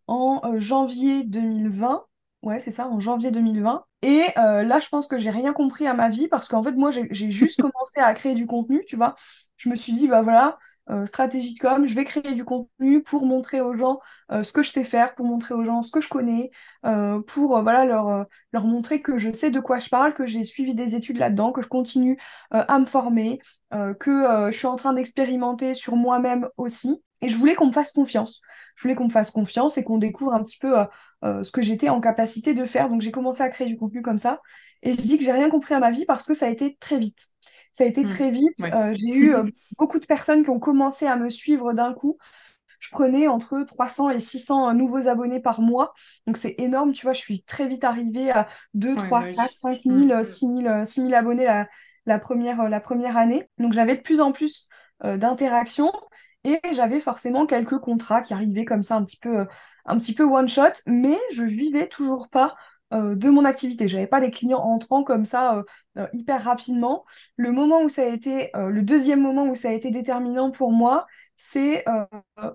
[0.08, 2.06] en euh, janvier 2020.
[2.44, 3.86] Ouais, c'est ça, en janvier 2020.
[4.04, 6.74] Et euh, là, je pense que j'ai rien compris à ma vie parce qu'en fait,
[6.74, 9.16] moi, j'ai juste commencé à créer du contenu, tu vois.
[9.58, 10.60] Je me suis dit, bah voilà,
[10.92, 14.00] euh, stratégie de com, je vais créer du contenu pour montrer aux gens
[14.32, 16.52] ce que je sais faire, pour montrer aux gens ce que je connais,
[17.28, 20.76] pour voilà leur, leur montrer que je sais de quoi je parle, que j'ai suivi
[20.76, 22.20] des études là-dedans, que je continue
[22.52, 23.40] à me former,
[23.72, 27.02] que je suis en train d'expérimenter sur moi-même aussi.
[27.22, 28.42] Et je voulais qu'on me fasse confiance.
[28.76, 30.86] Je voulais qu'on me fasse confiance et qu'on découvre un petit peu euh,
[31.24, 32.90] euh, ce que j'étais en capacité de faire.
[32.90, 34.42] Donc j'ai commencé à créer du contenu comme ça.
[34.84, 36.78] Et je dis que j'ai rien compris à ma vie parce que ça a été
[36.80, 37.20] très vite.
[37.72, 38.10] Ça a été mmh.
[38.10, 38.60] très vite.
[38.62, 39.34] Euh, j'ai eu
[39.78, 42.18] beaucoup de personnes qui ont commencé à me suivre d'un coup.
[42.80, 45.94] Je prenais entre 300 et 600 nouveaux abonnés par mois.
[46.28, 47.14] Donc c'est énorme, tu vois.
[47.14, 51.68] Je suis très vite arrivée à 2, 3, 4, 5 000, 6 000, abonnés la,
[52.06, 53.50] la, première, la première année.
[53.58, 54.68] Donc j'avais de plus en plus
[55.02, 55.92] d'interactions.
[56.46, 60.62] Et j'avais forcément quelques contrats qui arrivaient comme ça un petit peu, euh, one shot,
[60.86, 62.56] mais je vivais toujours pas
[62.94, 63.88] euh, de mon activité.
[63.88, 65.64] J'avais pas des clients entrants comme ça
[65.98, 67.04] euh, hyper rapidement.
[67.36, 70.72] Le moment où ça a été, le deuxième moment où ça a été déterminant pour
[70.72, 71.84] moi, c'est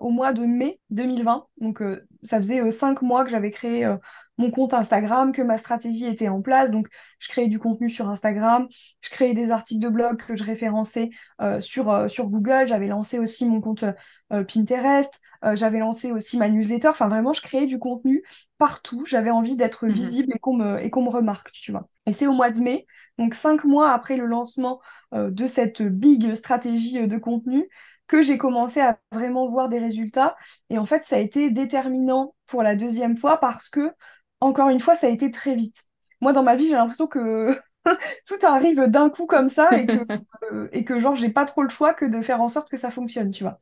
[0.00, 1.46] au mois de mai 2020.
[1.58, 1.82] Donc
[2.22, 3.92] ça faisait cinq mois que j'avais créé
[4.40, 6.70] mon compte Instagram, que ma stratégie était en place.
[6.70, 8.66] Donc, je créais du contenu sur Instagram,
[9.02, 12.66] je créais des articles de blog que je référençais euh, sur, euh, sur Google.
[12.66, 13.84] J'avais lancé aussi mon compte
[14.32, 15.20] euh, Pinterest,
[15.54, 16.88] j'avais lancé aussi ma newsletter.
[16.88, 18.22] Enfin, vraiment, je créais du contenu
[18.58, 19.04] partout.
[19.06, 19.92] J'avais envie d'être mhm.
[19.92, 21.88] visible et qu'on me, et qu'on me remarque, tu vois.
[22.06, 22.86] Et c'est au mois de mai,
[23.18, 24.80] donc cinq mois après le lancement
[25.12, 27.68] de cette big stratégie de contenu,
[28.10, 30.36] que j'ai commencé à vraiment voir des résultats.
[30.68, 33.92] Et en fait, ça a été déterminant pour la deuxième fois parce que,
[34.40, 35.84] encore une fois, ça a été très vite.
[36.20, 37.50] Moi, dans ma vie, j'ai l'impression que
[38.26, 39.92] tout arrive d'un coup comme ça et que,
[40.52, 42.76] euh, et que genre, j'ai pas trop le choix que de faire en sorte que
[42.76, 43.58] ça fonctionne, tu vois.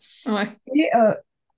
[0.74, 1.14] Et euh,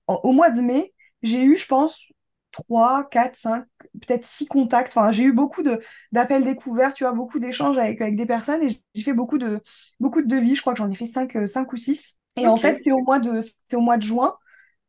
[0.07, 2.11] au mois de mai, j'ai eu, je pense,
[2.51, 4.95] 3, 4, 5, peut-être 6 contacts.
[4.95, 5.63] Enfin, j'ai eu beaucoup
[6.11, 9.61] d'appels découverts, tu vois, beaucoup d'échanges avec, avec des personnes et j'ai fait beaucoup de,
[9.99, 10.55] beaucoup de devis.
[10.55, 12.19] Je crois que j'en ai fait 5, 5 euh, ou 6.
[12.37, 14.35] Et en fait, c'est au mois de, c'est au mois de juin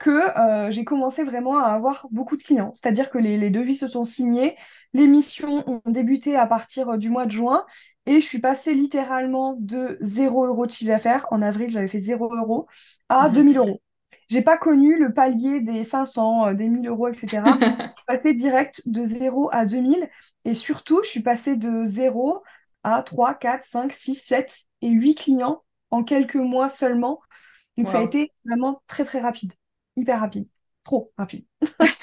[0.03, 2.73] que euh, j'ai commencé vraiment à avoir beaucoup de clients.
[2.75, 4.57] C'est-à-dire que les, les, devis se sont signés,
[4.95, 7.65] les missions ont débuté à partir euh, du mois de juin
[8.07, 11.27] et je suis passée littéralement de 0 euros de chiffre d'affaires.
[11.31, 12.67] En avril, j'avais fait 0 euros
[13.09, 13.59] à 2000 mhm.
[13.61, 13.81] euros.
[14.29, 17.45] J'ai pas connu le palier des 500, euh, des 1000 euros, etc.
[17.61, 20.09] je suis passée direct de 0 à 2000
[20.45, 22.43] et surtout, je suis passée de 0
[22.83, 25.63] à 3, 4, 5, 6, 7 et 8 clients
[25.93, 27.21] en quelques mois seulement.
[27.79, 29.53] Donc ça a été vraiment très très rapide,
[29.97, 30.47] hyper rapide
[30.85, 31.45] trop rapide.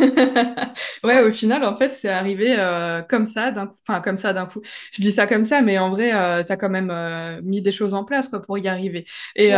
[1.04, 3.76] ouais, au final, en fait, c'est arrivé euh, comme ça, d'un coup.
[3.88, 4.62] Enfin, comme ça, d'un coup.
[4.94, 7.62] Je dis ça comme ça, mais en vrai, euh, tu as quand même euh, mis
[7.62, 9.06] des choses en place quoi, pour y arriver.
[9.36, 9.52] Et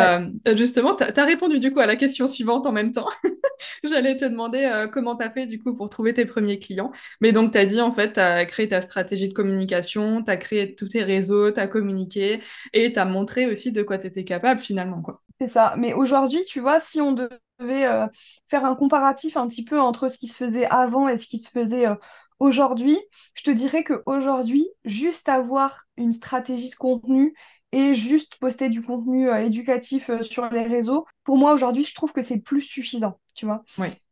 [0.55, 3.09] justement, tu as répondu du coup à la question suivante en même temps.
[3.83, 6.91] J'allais te demander comment tu as fait du coup pour trouver tes premiers clients.
[7.21, 10.31] Mais donc, tu as dit en fait, tu as créé ta stratégie de communication, tu
[10.31, 12.41] as créé tous tes réseaux, tu as communiqué
[12.73, 15.01] et tu as montré aussi de quoi tu étais capable finalement.
[15.01, 15.21] Quoi.
[15.41, 15.73] C'est ça.
[15.75, 18.05] Mais aujourd'hui, tu vois, si on devait euh,
[18.47, 21.39] faire un comparatif un petit peu entre ce qui se faisait avant et ce qui
[21.39, 21.95] se faisait euh,
[22.37, 22.99] aujourd'hui,
[23.33, 27.33] je te dirais qu'aujourd'hui, juste avoir une stratégie de contenu
[27.71, 32.13] et juste poster du contenu euh, éducatif sur les réseaux, pour moi, aujourd'hui, je trouve
[32.13, 33.63] que c'est plus suffisant, tu vois.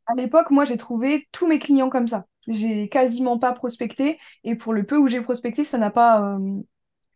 [0.07, 2.25] À l'époque, moi, j'ai trouvé tous mes clients comme ça.
[2.47, 6.39] J'ai quasiment pas prospecté et pour le peu où j'ai prospecté, ça n'a pas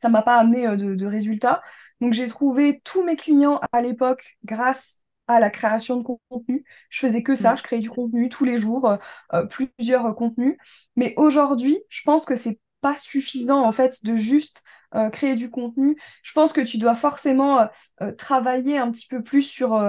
[0.04, 1.62] ça m'a pas amené euh, de, résultats.
[2.02, 6.66] Donc j'ai trouvé tous mes clients à l'époque grâce à la création de contenu.
[6.90, 7.58] Je faisais que ça, mm.
[7.58, 8.98] je créais du contenu tous les jours, euh,
[9.34, 10.58] euh, plusieurs contenus.
[10.98, 14.62] Mais aujourd'hui, je pense que c'est pas suffisant en fait de juste
[15.12, 15.98] créer du contenu.
[16.22, 17.68] Je pense que tu dois forcément
[18.16, 19.82] travailler un petit peu plus sur,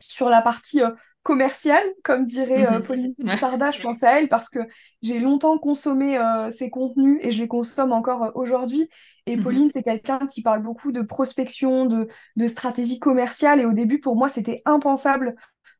[0.00, 0.82] sur la partie
[1.28, 2.82] commercial, comme dirait euh, mhm.
[2.82, 4.60] Pauline Sarda, je pense à elle, parce que
[5.02, 8.88] j'ai longtemps consommé euh, ses contenus et je les consomme encore euh, aujourd'hui.
[9.28, 9.42] Et mhm.
[9.42, 13.60] Pauline, c'est quelqu'un qui parle beaucoup de prospection, de, de stratégie commerciale.
[13.60, 15.34] Et au début, pour moi, c'était impensable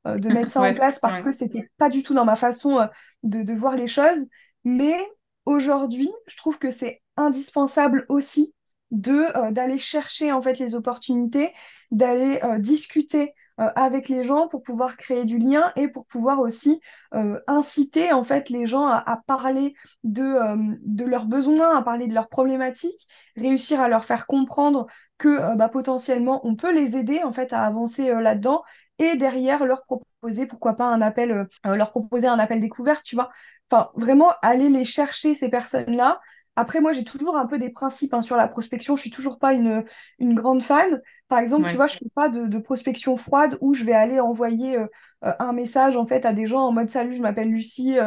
[0.05, 2.89] de mettre ça en place parce que c'était pas du tout dans ma façon
[3.25, 4.27] de, de voir les choses.
[4.65, 4.97] Mais
[5.45, 8.55] aujourd'hui, je trouve que c'est indispensable aussi
[8.91, 11.53] de d'aller chercher en fait les opportunités,
[11.91, 16.81] d'aller discuter euh, avec les gens pour pouvoir créer du lien et pour pouvoir aussi
[17.15, 22.07] euh, inciter en fait les gens à, parler de, euh, de leurs besoins, à parler
[22.07, 24.87] de leurs problématiques, réussir à leur faire comprendre
[25.19, 28.63] que bah, potentiellement on peut les aider en fait à avancer là-dedans
[29.01, 33.31] et derrière leur proposer pourquoi pas un appel leur proposer un appel découverte tu vois
[33.71, 36.21] enfin vraiment aller les chercher ces personnes là
[36.59, 38.97] après, moi, j'ai toujours un peu des principes hein, sur la prospection.
[38.97, 39.85] Je suis toujours pas une,
[40.19, 41.01] une grande fan.
[41.29, 44.79] Par exemple, tu vois, je fais pas de, prospection froide où je vais aller envoyer
[44.79, 44.87] euh,
[45.25, 47.99] euh, un message en fait à des gens en mode salut, je m'appelle Lucie,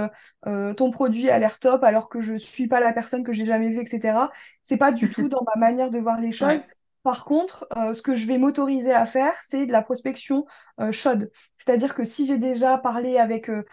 [0.47, 3.45] euh, ton produit a l'air top alors que je suis pas la personne que j'ai
[3.45, 4.31] jamais vue, etc.
[4.63, 6.65] C'est pas du tout dans ma manière de voir les choses.
[7.03, 10.45] Par contre, euh, ce que je vais m'autoriser à faire, c'est de la prospection
[10.79, 11.31] euh, chaude.
[11.57, 13.63] C'est-à-dire que si j'ai déjà parlé avec euh,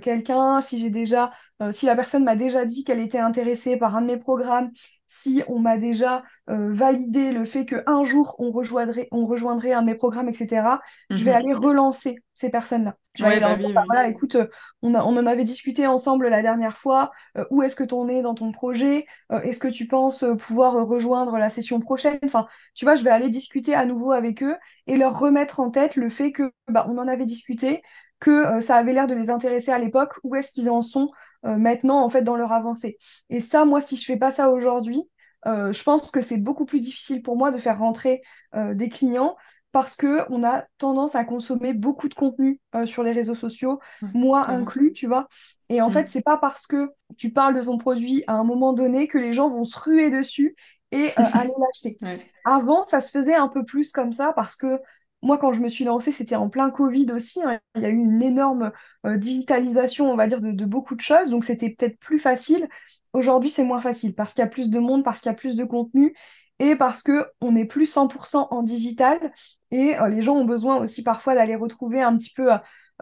[0.00, 1.32] quelqu'un, si j'ai déjà,
[1.70, 4.70] si la personne m'a déjà dit qu'elle était intéressée par un de mes programmes,
[5.08, 9.82] si on m'a déjà euh, validé le fait qu'un jour on rejoindrait, on rejoindrait un
[9.82, 11.36] de mes programmes, etc., je vais mhm.
[11.36, 12.96] aller relancer ces personnes-là.
[13.14, 14.46] Je vais aller bah voilà, écoute, euh,
[14.82, 18.08] on, on, en avait discuté ensemble la dernière fois, euh, où est-ce que tu en
[18.08, 22.18] es dans ton projet Est-ce que tu penses pouvoir rejoindre la session prochaine?
[22.24, 25.70] Enfin, tu vois, je vais aller discuter à nouveau avec eux et leur remettre en
[25.70, 27.82] tête le fait que bah, on en avait discuté,
[28.20, 31.08] que ça avait l'air de les intéresser à l'époque, où est-ce qu'ils en sont
[31.46, 32.98] maintenant en fait dans leur avancée.
[33.30, 35.02] Et ça, moi, si je fais pas ça aujourd'hui,
[35.46, 38.22] euh, je pense que c'est beaucoup plus difficile pour moi de faire rentrer
[38.54, 39.36] euh, des clients
[39.72, 43.78] parce que on a tendance à consommer beaucoup de contenu sur les réseaux sociaux,
[44.14, 45.28] moi inclus, tu vois.
[45.68, 45.92] Et en mm.
[45.92, 49.18] fait, c'est pas parce que tu parles de ton produit à un moment donné que
[49.18, 50.56] les gens vont se ruer dessus
[50.92, 51.98] et aller l'acheter.
[52.46, 54.80] Avant, ça se faisait un peu plus comme ça parce que
[55.22, 57.42] moi, quand je me suis lancée, c'était en plein Covid aussi.
[57.42, 57.58] Hein.
[57.74, 58.72] Il y a eu une énorme
[59.06, 61.30] euh, digitalisation, on va dire, de, beaucoup de choses.
[61.30, 62.68] Donc, c'était peut-être plus facile.
[63.12, 65.36] aujourd'hui c'est moins facile parce qu'il y a plus de monde, parce qu'il y a
[65.36, 66.14] plus de contenu
[66.58, 69.32] et parce que on n'est plus 100% en digital
[69.70, 72.52] et euh, les gens ont besoin aussi parfois d'aller retrouver un petit peu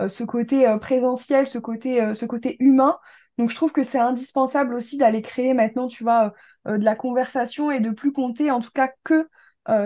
[0.00, 2.98] euh, ce côté présentiel, ce côté, ce côté humain.
[3.38, 6.32] Donc je trouve que c'est indispensable aussi d'aller créer maintenant, tu vois,
[6.66, 9.28] de la conversation et de plus compter en tout cas que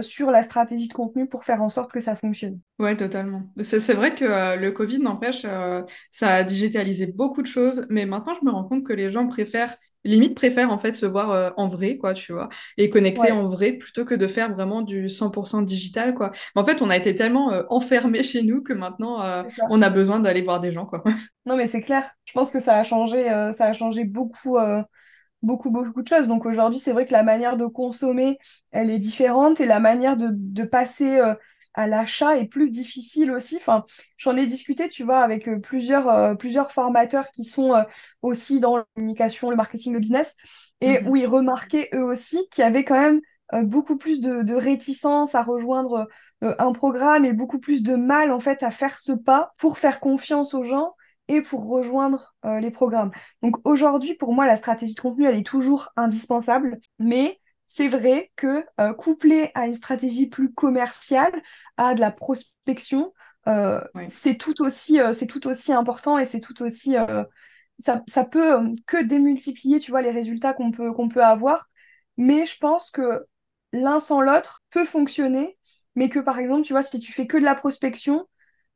[0.02, 2.60] sur la stratégie de contenu pour faire en sorte que ça fonctionne.
[2.78, 3.42] Ouais, totalement.
[3.60, 5.46] C'est vrai que le Covid, n'empêche,
[6.10, 9.28] ça a digitalisé beaucoup de choses, mais maintenant je me rends compte que les gens
[9.28, 13.32] préfèrent limite préfère en fait se voir euh, en vrai, quoi, tu vois, et connecter
[13.32, 16.32] en vrai plutôt que de faire vraiment du 100% digital, quoi.
[16.54, 19.90] En fait, on a été tellement euh, enfermés chez nous que maintenant, euh, on a
[19.90, 21.02] besoin d'aller voir des gens, quoi.
[21.46, 22.10] Non, mais c'est clair.
[22.24, 23.24] Je pense que ça a changé,
[23.56, 24.58] ça a changé beaucoup,
[25.42, 26.28] beaucoup, beaucoup de choses.
[26.28, 28.38] Donc aujourd'hui, c'est vrai que la manière de consommer,
[28.70, 31.20] elle est différente et la manière de, de passer
[31.78, 33.56] à l'achat est plus difficile aussi.
[33.56, 33.84] Enfin,
[34.16, 37.84] j'en ai discuté, tu vois, avec euh, plusieurs, euh, plusieurs formateurs qui sont euh,
[38.20, 40.36] aussi dans la communication, le marketing, le business,
[40.80, 41.08] et mhm.
[41.08, 43.20] où ils remarquaient eux aussi qu'il y avait quand même
[43.62, 46.06] beaucoup plus de, de, réticence à rejoindre
[46.42, 50.00] un programme et beaucoup plus de mal en fait à faire ce pas pour faire
[50.00, 50.92] confiance aux gens
[51.28, 53.10] et pour rejoindre les programmes.
[53.42, 57.38] Donc aujourd'hui, pour moi, la stratégie de contenu, elle est toujours indispensable, mais
[57.68, 61.32] c'est vrai que euh, couplé à une stratégie plus commerciale,
[61.76, 63.12] à de la prospection,
[63.46, 66.96] euh, c'est tout aussi euh, c'est tout aussi important et c'est tout aussi
[67.78, 71.68] ça, ça peut que démultiplier tu vois les résultats qu'on peut qu'on peut avoir
[72.16, 73.24] mais je pense que
[73.72, 75.56] l'un sans l'autre peut fonctionner
[75.94, 78.26] mais que par exemple tu vois si tu fais que de la prospection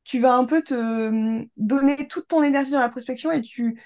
[0.04, 3.78] tu vas un peu te donner toute ton énergie dans la prospection et tu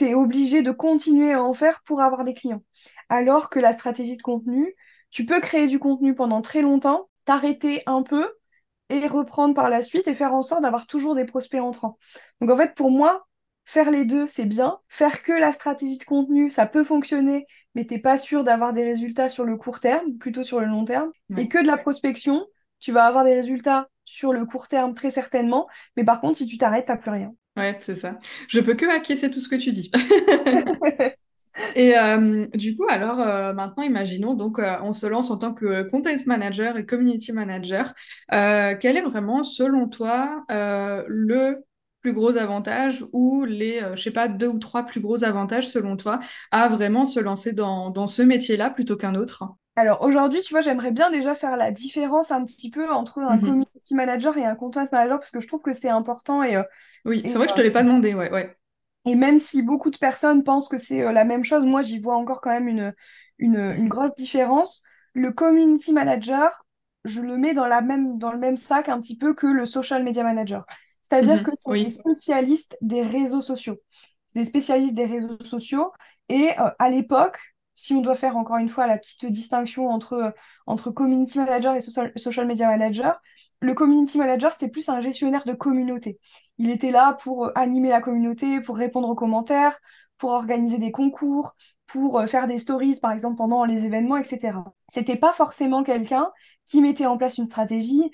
[0.00, 2.62] es obligé de continuer à en faire pour avoir des clients
[3.08, 4.74] alors que la stratégie de contenu,
[5.10, 8.30] tu peux créer du contenu pendant très longtemps, t'arrêter un peu
[8.90, 11.98] et reprendre par la suite et faire en sorte d'avoir toujours des prospects entrants.
[12.40, 13.26] Donc en fait, pour moi,
[13.64, 14.78] faire les deux, c'est bien.
[14.88, 18.84] Faire que la stratégie de contenu, ça peut fonctionner, mais t'es pas sûr d'avoir des
[18.84, 21.10] résultats sur le court terme, plutôt sur le long terme.
[21.36, 22.46] Et que de la prospection,
[22.78, 26.46] tu vas avoir des résultats sur le court terme très certainement, mais par contre, si
[26.46, 27.34] tu t'arrêtes, t'as plus rien.
[27.56, 28.18] Ouais, c'est ça.
[28.48, 29.90] Je peux que acquiescer tout ce que tu dis.
[31.74, 35.52] Et euh, du coup, alors euh, maintenant, imaginons, donc euh, on se lance en tant
[35.52, 37.94] que content manager et community manager.
[38.30, 41.64] quel est vraiment, selon toi, le
[42.00, 45.96] plus gros avantage ou les, je sais pas, deux ou trois plus gros avantages, selon
[45.96, 46.20] toi,
[46.52, 49.44] à vraiment se lancer dans, dans ce métier-là plutôt qu'un autre?
[49.78, 53.36] Alors aujourd'hui, tu vois, j'aimerais bien déjà faire la différence un petit peu entre un
[53.36, 53.40] mhm.
[53.40, 56.42] community manager et un content manager parce que je trouve que c'est important.
[56.42, 56.60] Et,
[57.04, 58.56] oui, c'est vrai que je te l'ai pas demandé, ouais, ouais.
[59.04, 61.98] Et même si beaucoup de personnes pensent que c'est euh, la même chose, moi j'y
[61.98, 62.94] vois encore quand même une,
[63.38, 64.82] une, grosse différence.
[65.14, 66.66] Le community manager,
[67.04, 69.64] je le mets dans, la même, dans le même sac un petit peu que le
[69.64, 70.66] social media manager.
[71.02, 73.78] C'est-à-dire mhm, que c'est des spécialistes des réseaux sociaux.
[74.34, 75.90] Des spécialistes des réseaux sociaux.
[76.28, 77.38] Et euh, à l'époque,
[77.78, 80.30] si on doit faire encore une fois la petite distinction entre, euh,
[80.66, 83.20] entre community manager et social, media manager,
[83.60, 86.18] le community manager, c'est plus un gestionnaire de communauté.
[86.58, 89.78] Il était là pour euh, animer la communauté, pour répondre aux commentaires,
[90.16, 91.54] pour organiser des concours,
[91.86, 94.58] pour euh, faire des stories, par exemple, pendant les événements, etc.
[94.88, 96.32] C'était pas forcément quelqu'un
[96.64, 98.10] qui mettait en place une stratégie,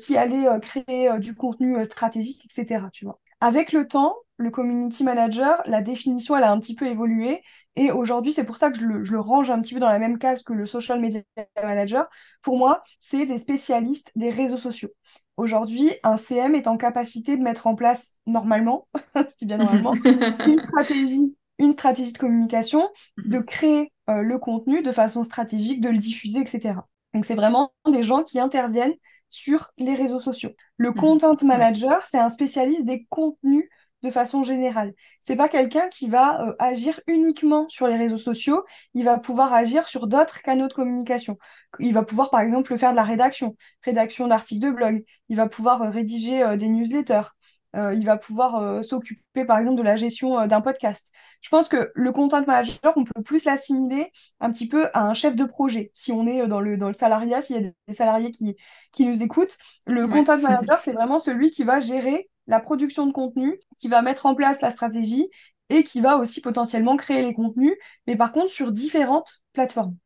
[0.00, 2.84] qui allait créer du contenu stratégique, etc.
[2.92, 3.20] Tu vois.
[3.40, 7.42] Avec le temps, le community manager, la définition, elle a un petit peu évolué.
[7.76, 10.18] Et aujourd'hui, c'est pour ça que je le, range un petit peu dans la même
[10.18, 11.22] case que le social media
[11.62, 12.06] manager.
[12.42, 14.90] Pour moi, c'est des spécialistes des réseaux sociaux.
[15.36, 19.94] Aujourd'hui, un CM est en capacité de mettre en place, normalement, je dis bien normalement,
[20.46, 23.44] une stratégie, une stratégie de communication, de mhm.
[23.44, 26.74] créer euh, le contenu de façon stratégique, de le diffuser, etc.
[27.14, 28.94] Donc, c'est vraiment des gens qui interviennent
[29.30, 30.50] sur les réseaux sociaux.
[30.76, 30.96] Le mhm.
[30.96, 33.68] content manager, c'est un spécialiste des contenus
[34.04, 34.92] de façon générale.
[35.22, 39.52] C'est pas quelqu'un qui va euh, agir uniquement sur les réseaux sociaux, il va pouvoir
[39.52, 41.38] agir sur d'autres canaux de communication.
[41.80, 45.48] Il va pouvoir par exemple faire de la rédaction, rédaction d'articles de blog, il va
[45.48, 47.28] pouvoir euh, rédiger euh, des newsletters,
[47.76, 51.10] il va pouvoir s'occuper par exemple de la gestion d'un podcast.
[51.40, 55.12] Je pense que le content manager, on peut plus l'assimiler un petit peu à un
[55.12, 55.90] chef de projet.
[55.92, 58.54] Si on est dans le, dans le salariat, s'il y a des salariés qui,
[58.92, 63.12] qui nous écoutent, le content manager, c'est vraiment celui qui va gérer la production de
[63.12, 65.28] contenu, qui va mettre en place la stratégie
[65.70, 67.74] et qui va aussi potentiellement créer les contenus,
[68.06, 69.96] mais par contre sur différentes plateformes.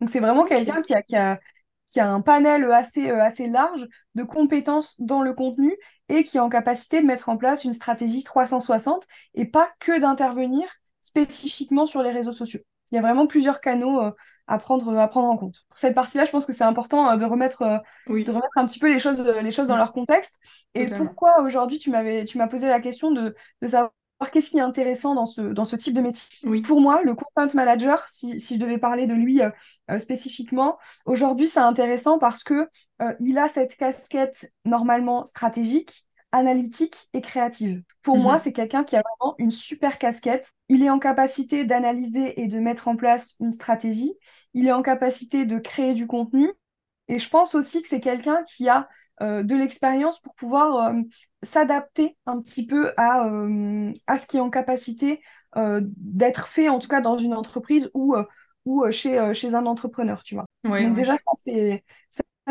[0.00, 1.40] Donc c'est vraiment quelqu'un qui a, qui, a,
[1.88, 5.76] qui a, un panel assez, euh, assez large de compétences dans le contenu
[6.08, 9.98] et qui est en capacité de mettre en place une stratégie 360 et pas que
[9.98, 10.66] d'intervenir
[11.00, 12.60] spécifiquement sur les réseaux sociaux.
[12.90, 14.10] Il y a vraiment plusieurs canaux euh,
[14.46, 15.64] à, prendre, à prendre en compte.
[15.68, 17.78] Pour cette partie-là, je pense que c'est important euh, de, remettre, euh,
[18.08, 20.38] de remettre un petit peu les choses, les choses dans leur contexte.
[20.74, 23.92] Et pourquoi aujourd'hui, tu m'avais, tu m'as posé la question de, de savoir
[24.32, 26.62] qu'est-ce qui est intéressant dans ce, dans ce type de métier?
[26.62, 29.50] Pour moi, le content manager, si, si je devais parler de lui euh,
[29.90, 32.68] euh, spécifiquement, aujourd'hui, c'est intéressant parce que
[33.02, 36.05] euh, il a cette casquette normalement stratégique,
[36.36, 37.82] analytique et créative.
[38.02, 38.40] Pour moi, mhm.
[38.40, 40.52] c'est quelqu'un qui a vraiment une super casquette.
[40.68, 44.14] Il est en capacité d'analyser et de mettre en place une stratégie.
[44.54, 46.50] Il est en capacité de créer du contenu.
[47.08, 48.88] Et je pense aussi que c'est quelqu'un qui a
[49.22, 51.00] euh, de l'expérience pour pouvoir euh,
[51.42, 55.22] s'adapter un petit peu à, euh, à ce qui est en capacité
[55.56, 58.14] d'être fait, en tout cas dans une entreprise ou,
[58.66, 60.44] ou chez, chez un entrepreneur, tu vois.
[60.64, 61.82] Donc déjà, ça, c'est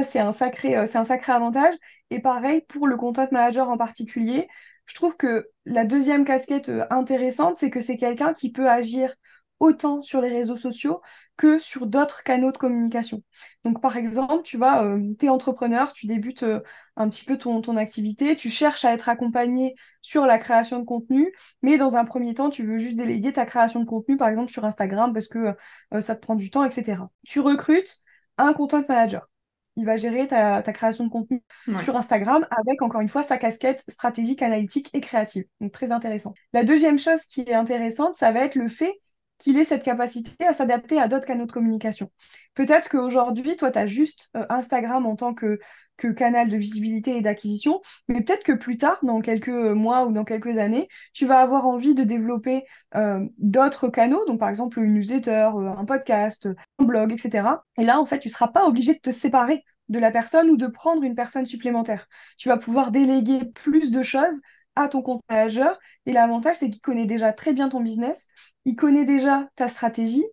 [0.04, 1.76] c'est un sacré, c'est un sacré avantage.
[2.10, 4.48] Et pareil pour le content manager en particulier.
[4.86, 9.14] Je trouve que la deuxième casquette intéressante, c'est que c'est quelqu'un qui peut agir
[9.60, 11.02] autant sur les réseaux sociaux
[11.38, 13.24] que sur d'autres canaux de communication.
[13.64, 16.62] Donc, par exemple, tu vois, euh, tu es entrepreneur, tu débutes euh,
[16.96, 21.34] un petit peu ton, activité, tu cherches à être accompagné sur la création de contenu,
[21.62, 24.52] mais dans un premier temps, tu veux juste déléguer ta création de contenu, par exemple,
[24.52, 25.56] sur Instagram, parce que
[25.94, 27.10] euh, ça te prend du temps, etc.
[27.26, 27.98] Tu recrutes
[28.38, 29.28] un content manager.
[29.76, 31.44] Il va gérer ta, création de contenu
[31.84, 35.46] sur Instagram avec, encore une fois, sa casquette stratégique, analytique et créative.
[35.60, 36.34] Donc, très intéressant.
[36.54, 38.94] La deuxième chose qui est intéressante, ça va être le fait
[39.38, 42.10] qu'il ait cette capacité à s'adapter à d'autres canaux de communication.
[42.54, 45.60] Peut-être qu'aujourd'hui, toi, tu as juste euh, Instagram en tant que,
[45.98, 50.12] que canal de visibilité et d'acquisition, mais peut-être que plus tard, dans quelques mois ou
[50.12, 52.64] dans quelques années, tu vas avoir envie de développer
[52.96, 56.48] euh, d'autres canaux, donc par exemple une newsletter, euh, un podcast,
[56.80, 57.64] un blog, etc.
[57.78, 60.50] Et là, en fait, tu ne seras pas obligé de te séparer de la personne
[60.50, 62.08] ou de prendre une personne supplémentaire.
[62.38, 64.40] Tu vas pouvoir déléguer plus de choses
[64.76, 65.78] à ton compte manager.
[66.06, 68.28] Et l'avantage, c'est qu'il connaît déjà très bien ton business,
[68.66, 70.26] il connaît déjà ta stratégie,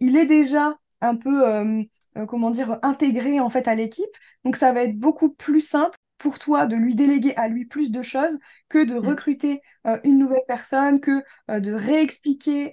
[0.00, 1.82] il est déjà un peu, euh,
[2.16, 4.04] euh, comment dire, intégré en fait à l'équipe.
[4.44, 7.90] Donc ça va être beaucoup plus simple pour toi de lui déléguer à lui plus
[7.90, 8.38] de choses
[8.68, 9.06] que de mm.
[9.06, 12.72] recruter euh, une nouvelle personne, que de réexpliquer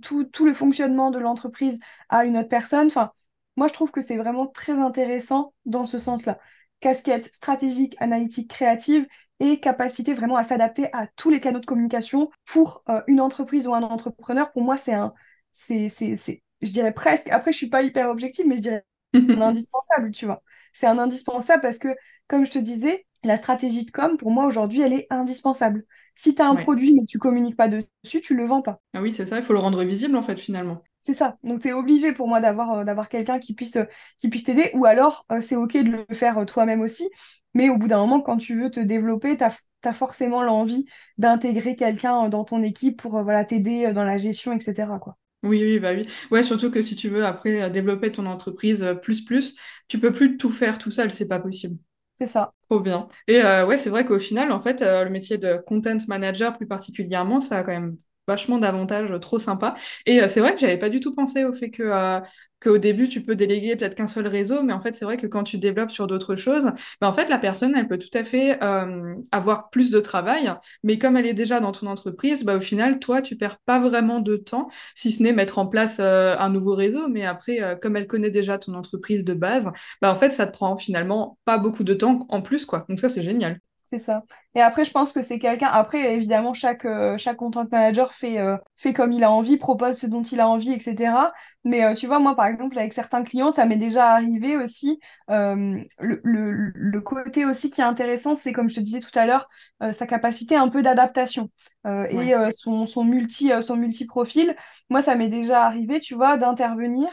[0.00, 2.86] tout, tout, le fonctionnement de l'entreprise à une autre personne.
[2.86, 3.12] Enfin,
[3.56, 6.38] moi, je trouve que c'est vraiment très intéressant dans ce sens-là.
[6.80, 9.06] Casquette stratégique, analytique, créative
[9.40, 13.66] et capacité vraiment à s'adapter à tous les canaux de communication pour euh, une entreprise
[13.68, 14.52] ou un entrepreneur.
[14.52, 15.12] Pour moi, c'est un,
[15.52, 18.84] c'est, c'est, c'est, je dirais presque, après, je suis pas hyper objective, mais je dirais
[19.14, 20.42] un indispensable, tu vois.
[20.72, 21.88] C'est un indispensable parce que,
[22.28, 25.84] comme je te disais, la stratégie de com, pour moi, aujourd'hui, elle est indispensable.
[26.16, 28.80] Si tu as un produit mais tu communiques pas dessus, tu le vends pas.
[28.94, 30.82] Ah oui, c'est ça, il faut le rendre visible, en fait, finalement.
[30.98, 31.36] C'est ça.
[31.42, 33.84] Donc, tu es obligé pour moi d'avoir euh, d'avoir quelqu'un qui puisse, euh,
[34.18, 37.08] qui puisse t'aider, ou alors c'est OK de le faire toi-même aussi.
[37.54, 40.86] Mais au bout d'un moment, quand tu veux te développer, tu as, forcément l'envie
[41.18, 44.98] d'intégrer quelqu'un dans ton équipe pour euh, voilà, t'aider euh, dans la gestion, etc.
[45.00, 45.16] Quoi.
[45.42, 46.06] Oui, oui, bah oui.
[46.30, 49.56] Ouais, surtout que si tu veux après euh, développer ton entreprise plus plus,
[49.88, 51.78] tu peux plus tout faire tout seul, c'est pas possible.
[52.14, 52.52] C'est ça.
[52.68, 53.08] Trop bien.
[53.26, 57.40] Et ouais, c'est vrai qu'au final, en fait, le métier de content manager plus particulièrement,
[57.40, 59.74] ça a quand même vachement d'avantages trop sympas.
[60.06, 62.20] Et c'est vrai que j'avais pas du tout pensé au fait que
[62.62, 65.26] qu'au début, tu peux déléguer peut-être qu'un seul réseau, mais en fait, c'est vrai que
[65.26, 66.70] quand tu développes sur d'autres choses,
[67.00, 70.52] ben, en fait, la personne, elle peut tout à fait euh, avoir plus de travail,
[70.84, 73.80] mais comme elle est déjà dans ton entreprise, ben, au final, toi, tu perds pas
[73.80, 77.60] vraiment de temps, si ce n'est mettre en place euh, un nouveau réseau, mais après,
[77.62, 79.64] euh, comme elle connaît déjà ton entreprise de base,
[80.00, 82.84] ben, en fait, ça te prend finalement pas beaucoup de temps en plus, quoi.
[82.88, 83.58] Donc ça, c'est génial.
[83.92, 84.22] C'est ça.
[84.54, 85.68] Et après, je pense que c'est quelqu'un.
[85.70, 89.98] Après, évidemment, chaque, euh, chaque content manager fait, euh, fait comme il a envie, propose
[89.98, 91.34] ce dont il a envie, etc.
[91.64, 94.98] Mais euh, tu vois, moi, par exemple, avec certains clients, ça m'est déjà arrivé aussi.
[95.28, 99.26] Le, le, le, côté aussi qui est intéressant, c'est comme je te disais tout à
[99.26, 99.46] l'heure,
[99.92, 101.50] sa capacité un peu d'adaptation
[101.86, 104.56] et son, son, multi, son multi-profil.
[104.88, 107.08] Moi, ça m'est déjà arrivé, tu vois, d'intervenir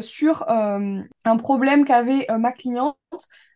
[0.00, 2.96] sur un problème qu'avait ma cliente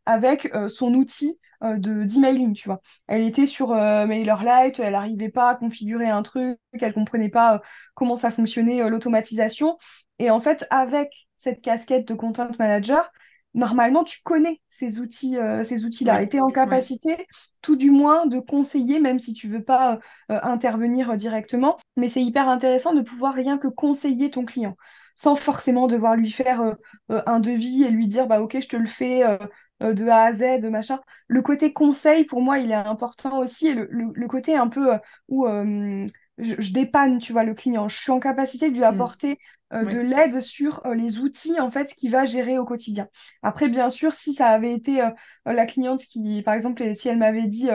[0.07, 2.81] avec son outil euh, de d'emailing, tu vois.
[3.07, 7.57] Elle était sur euh, MailerLite, elle n'arrivait pas à configurer un truc, elle comprenait pas
[7.57, 7.59] euh,
[7.93, 9.77] comment ça fonctionnait l'automatisation.
[10.19, 13.11] Et en fait, avec cette casquette de content manager,
[13.53, 16.23] normalement, tu connais ces outils, ces outils-là.
[16.23, 17.27] et tu es en capacité,
[17.63, 19.99] tout du moins, de conseiller, même si tu veux pas
[20.29, 21.79] intervenir directement.
[21.97, 24.77] Mais c'est hyper intéressant de pouvoir rien que conseiller ton client
[25.17, 26.77] sans forcément devoir lui faire
[27.09, 29.37] un devis et lui dire bah ok je te le fais euh,
[29.81, 31.01] de A à Z, de machin.
[31.27, 33.69] Le côté conseil, pour moi, il est important aussi.
[33.69, 36.07] Et le, côté un peu euh, où euh,
[36.39, 37.89] je, dépanne, tu vois, le client.
[37.89, 38.85] Je suis en capacité de lui mm.
[38.85, 39.39] apporter
[39.73, 43.07] de l'aide sur les outils, en fait, qu'il va gérer au quotidien.
[43.43, 45.01] Après, bien sûr, si ça avait été
[45.47, 47.69] la cliente qui, par exemple, si elle m'avait dit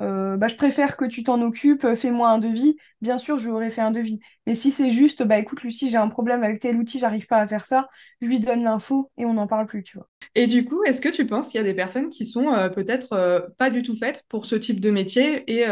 [0.00, 2.76] euh, bah, je préfère que tu t'en occupes, euh, fais-moi un devis.
[3.00, 4.20] Bien sûr, je lui aurais fait un devis.
[4.46, 7.38] Mais si c'est juste, bah écoute, Lucie, j'ai un problème avec tel outil, j'arrive pas
[7.38, 7.88] à faire ça,
[8.20, 10.08] je lui donne l'info et on n'en parle plus, tu vois.
[10.34, 12.68] Et du coup, est-ce que tu penses qu'il y a des personnes qui sont euh,
[12.68, 15.64] peut-être pas du tout faites pour ce type de métier et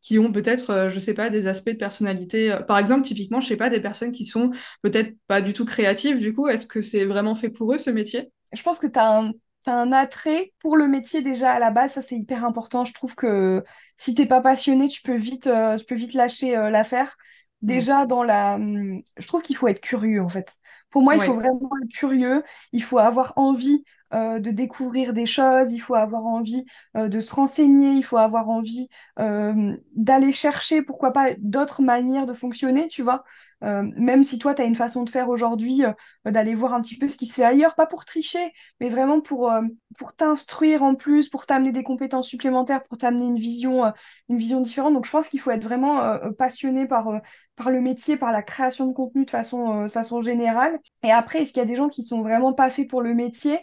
[0.00, 2.56] qui ont peut-être, je sais pas, des aspects de personnalité.
[2.66, 4.50] Par exemple, typiquement, je sais pas, des personnes qui sont
[4.82, 7.90] peut-être pas du tout créatives, du coup, est-ce que c'est vraiment fait pour eux ce
[7.90, 8.32] métier?
[8.52, 9.32] Je pense que tu as un
[9.64, 12.84] T'as un attrait pour le métier déjà à la base, ça c'est hyper important.
[12.84, 13.64] Je trouve que
[13.96, 15.48] si t'es pas passionné, tu peux vite,
[15.78, 17.16] tu peux vite lâcher l'affaire.
[17.62, 17.66] Mm.
[17.66, 20.52] Déjà dans la, hum, je trouve qu'il faut être curieux en fait.
[20.92, 22.42] Pour moi, il faut vraiment être curieux.
[22.72, 23.82] Il faut avoir envie
[24.12, 25.72] euh, de découvrir des choses.
[25.72, 26.66] Il faut avoir envie
[26.98, 27.92] euh, de se renseigner.
[27.92, 28.88] Il faut avoir envie
[29.18, 33.24] euh, d'aller chercher, pourquoi pas, d'autres manières de fonctionner, tu vois.
[33.62, 36.82] Euh, même si toi, tu as une façon de faire aujourd'hui, euh, d'aller voir un
[36.82, 39.62] petit peu ce qui se fait ailleurs, pas pour tricher, mais vraiment pour, euh,
[39.98, 43.92] pour t'instruire en plus, pour t'amener des compétences supplémentaires, pour t'amener une vision,
[44.28, 44.94] une vision différente.
[44.94, 47.20] Donc, je pense qu'il faut être vraiment passionné par,
[47.56, 50.78] par le métier, par la création de contenu de façon, de façon générale.
[51.04, 53.14] Et après, est-ce qu'il y a des gens qui sont vraiment pas faits pour le
[53.14, 53.58] métier?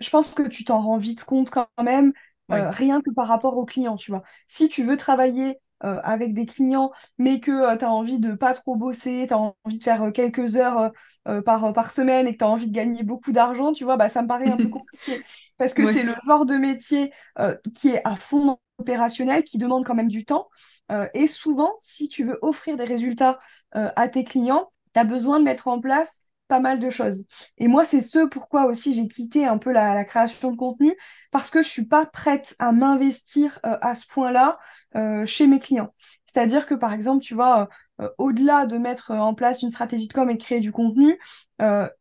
[0.00, 2.12] Je pense que tu t'en rends vite compte quand même,
[2.48, 2.70] Ouais.
[2.70, 4.22] rien que par rapport aux clients, tu vois.
[4.48, 8.54] Si tu veux travailler euh, avec des clients, mais que tu as envie de pas
[8.54, 10.88] trop bosser, tu as envie de faire euh, quelques heures euh,
[11.28, 13.96] euh, par, par semaine et que tu as envie de gagner beaucoup d'argent, tu vois,
[13.96, 15.22] bah, ça me paraît un peu compliqué.
[15.56, 19.84] Parce que c'est le genre de métier euh, qui est à fond opérationnel, qui demande
[19.84, 20.48] quand même du temps.
[20.90, 23.38] Euh, et souvent, si tu veux offrir des résultats
[23.76, 27.24] euh, à tes clients, tu as besoin de mettre en place pas mal de choses.
[27.58, 30.96] Et moi, c'est ce pourquoi aussi j'ai quitté un peu la, création de contenu,
[31.30, 34.58] parce que je suis pas prête à m'investir euh, à ce point-là
[34.96, 35.94] euh, chez mes clients.
[36.26, 37.68] C'est-à-dire que, par exemple, tu vois,
[38.00, 41.18] euh, au-delà de mettre en place une stratégie de com et de créer du contenu,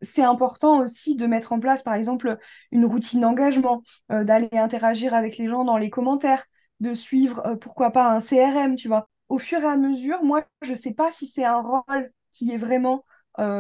[0.04, 2.38] c'est important aussi de mettre en place, par exemple,
[2.72, 6.46] une routine d'engagement, d'aller interagir avec les gens dans les commentaires,
[6.80, 9.10] de suivre, pourquoi pas, un CRM, tu vois.
[9.30, 12.58] Au fur et à mesure, moi, je sais pas si c'est un rôle qui est
[12.58, 13.04] vraiment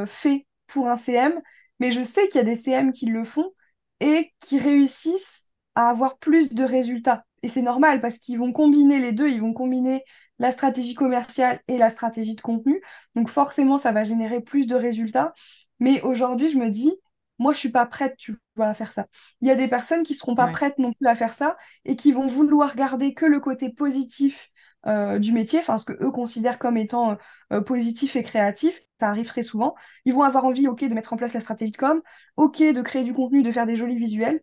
[0.06, 1.42] fait pour un CM,
[1.80, 3.52] mais je sais qu'il y a des CM qui le font
[4.00, 7.26] et qui réussissent à avoir plus de résultats.
[7.44, 10.04] Et c'est normal parce qu'ils vont combiner les deux, ils vont combiner
[10.40, 12.82] la stratégie commerciale et la stratégie de contenu.
[13.16, 15.34] Donc forcément, ça va générer plus de résultats.
[15.80, 16.94] Mais aujourd'hui, je me dis,
[17.40, 19.08] moi, je suis pas prête, tu vois, à faire ça.
[19.42, 20.52] Il y a des personnes qui seront pas Ouais.
[20.52, 21.56] prêtes non plus à faire ça
[21.86, 24.50] et qui vont vouloir garder que le côté positif
[24.86, 27.18] euh, du métier, enfin ce que eux considèrent comme étant
[27.52, 29.76] euh, positif et créatif, ça arrive très souvent.
[30.06, 32.02] Ils vont avoir envie, ok, de mettre en place la stratégie de com,
[32.38, 34.40] ok, de créer du contenu, de faire des jolis visuels,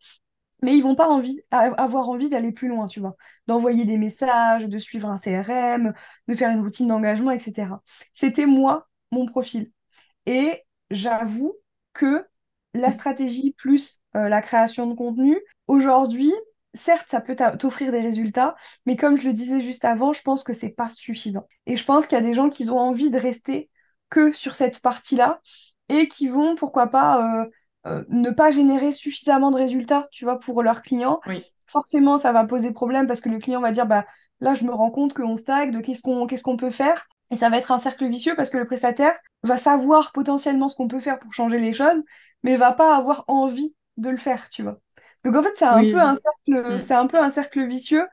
[0.63, 3.17] mais ils vont pas envie, avoir envie d'aller plus loin, tu vois,
[3.47, 5.93] d'envoyer des messages, de suivre un CRM,
[6.29, 7.83] de faire une routine d'engagement, etc.
[8.15, 9.71] C'était moi, mon profil.
[10.27, 11.55] Et j'avoue
[11.93, 12.27] que
[12.75, 16.33] la stratégie plus euh, la création de contenu, aujourd'hui,
[16.75, 18.57] certes, ça peut t'offrir des résultats,
[18.87, 21.47] mais comme je le disais juste avant, je pense que c'est pas suffisant.
[21.67, 23.71] Et je pense qu'il y a des gens qui ont envie de rester
[24.11, 25.41] que sur cette partie-là
[25.89, 27.47] et qui vont, pourquoi pas, euh,
[27.87, 31.21] euh, ne pas générer suffisamment de résultats, tu vois, pour leurs clients.
[31.27, 31.45] Oui.
[31.67, 34.05] Forcément, ça va poser problème parce que le client va dire, bah
[34.41, 37.07] là, je me rends compte qu'on stagne, qu'est-ce qu'on qu'est-ce qu'on peut faire?
[37.31, 40.77] Et ça va être un cercle vicieux parce que le prestataire va savoir potentiellement ce
[40.77, 42.03] qu'on peut faire pour changer les choses,
[42.43, 44.79] mais va pas avoir envie de le faire, tu vois.
[45.25, 46.79] Donc en fait, c'est un peu un cercle, Mm.
[46.79, 48.07] c'est un peu un cercle vicieux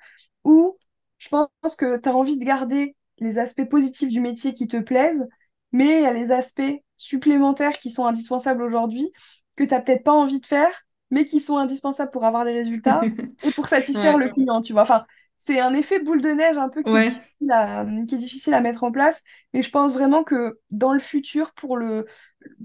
[0.44, 0.78] où
[1.18, 4.78] je pense que tu as envie de garder les aspects positifs du métier qui te
[4.78, 5.28] plaisent,
[5.72, 6.62] mais il y a les aspects
[6.98, 9.12] supplémentaires qui sont indispensables aujourd'hui,
[9.56, 10.72] que tu n'as peut-être pas envie de faire,
[11.12, 13.10] mais qui sont indispensables pour avoir des résultats
[13.44, 14.18] et pour satisfaire Ouais.
[14.18, 14.84] le client, tu vois.
[14.84, 15.06] Enfin,
[15.38, 17.22] c'est un effet boule de neige un peu qui est Ouais.
[17.40, 19.22] difficile à, qui est difficile à mettre en place,
[19.54, 22.06] mais je pense vraiment que dans le futur, pour le,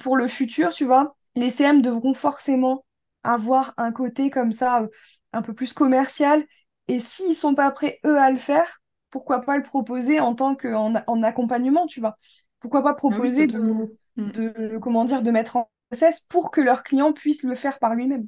[0.00, 2.84] pour le futur, tu vois, les CM devront forcément
[3.26, 4.88] avoir un côté comme ça, euh,
[5.32, 6.44] un peu plus commercial,
[6.88, 10.54] et s'ils sont pas prêts, eux, à le faire, pourquoi pas le proposer en tant
[10.54, 12.16] que, en, en accompagnement, tu vois.
[12.60, 13.88] Pourquoi pas Ah oui, proposer de, totalement.
[14.16, 14.30] Mm.
[14.30, 17.94] de, comment dire, de mettre en process pour que leur client puisse le faire par
[17.94, 18.26] lui-même.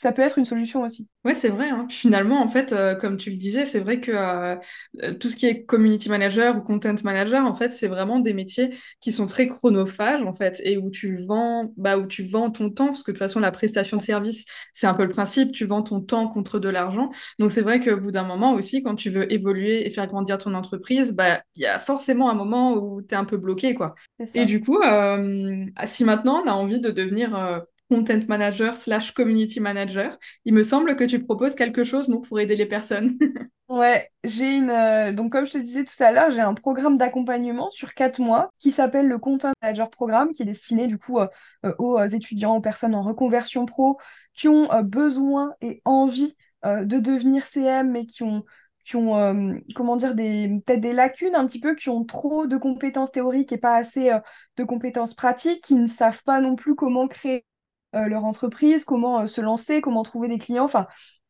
[0.00, 1.08] Ça peut être une solution aussi.
[1.24, 1.68] Ouais, c'est vrai.
[1.70, 1.88] hein.
[1.90, 4.54] Finalement, en fait, euh, comme tu le disais, c'est vrai que euh,
[5.02, 8.32] euh, tout ce qui est community manager ou content manager, en fait, c'est vraiment des
[8.32, 8.70] métiers
[9.00, 12.70] qui sont très chronophages, en fait, et où tu vends, bah, où tu vends ton
[12.70, 15.50] temps, parce que de toute façon, la prestation de service, c'est un peu le principe,
[15.50, 17.10] tu vends ton temps contre de l'argent.
[17.40, 20.38] Donc, c'est vrai qu'au bout d'un moment aussi, quand tu veux évoluer et faire grandir
[20.38, 23.74] ton entreprise, bah, il y a forcément un moment où tu es un peu bloqué,
[23.74, 23.96] quoi.
[24.34, 29.60] Et du coup, euh, si maintenant on a envie de devenir content manager slash community
[29.60, 33.18] manager, il me semble que tu proposes quelque chose, pour aider les personnes.
[33.68, 34.70] Ouais, j'ai une.
[34.70, 38.18] euh, donc, comme je te disais tout à l'heure, j'ai un programme d'accompagnement sur quatre
[38.18, 41.26] mois qui s'appelle le Content Manager Programme, qui est destiné du coup euh,
[41.66, 43.98] euh, aux étudiants, aux personnes en reconversion pro
[44.32, 48.44] qui ont besoin et envie de devenir CM, mais qui ont,
[48.84, 52.56] qui ont comment dire, des, peut-être des lacunes un petit peu, qui ont trop de
[52.56, 54.12] compétences théoriques et pas assez
[54.56, 57.44] de compétences pratiques, qui ne savent pas non plus comment créer
[57.92, 60.64] leur entreprise, comment euh, se lancer, comment trouver des clients.
[60.64, 60.86] Enfin,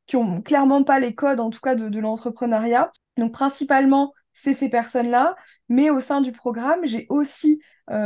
[0.07, 2.93] qui ont clairement pas les codes, en tout cas, de, l'entrepreneuriat.
[3.17, 5.37] Donc, principalement, c'est ces personnes-là.
[5.69, 7.61] Mais au sein du programme, j'ai aussi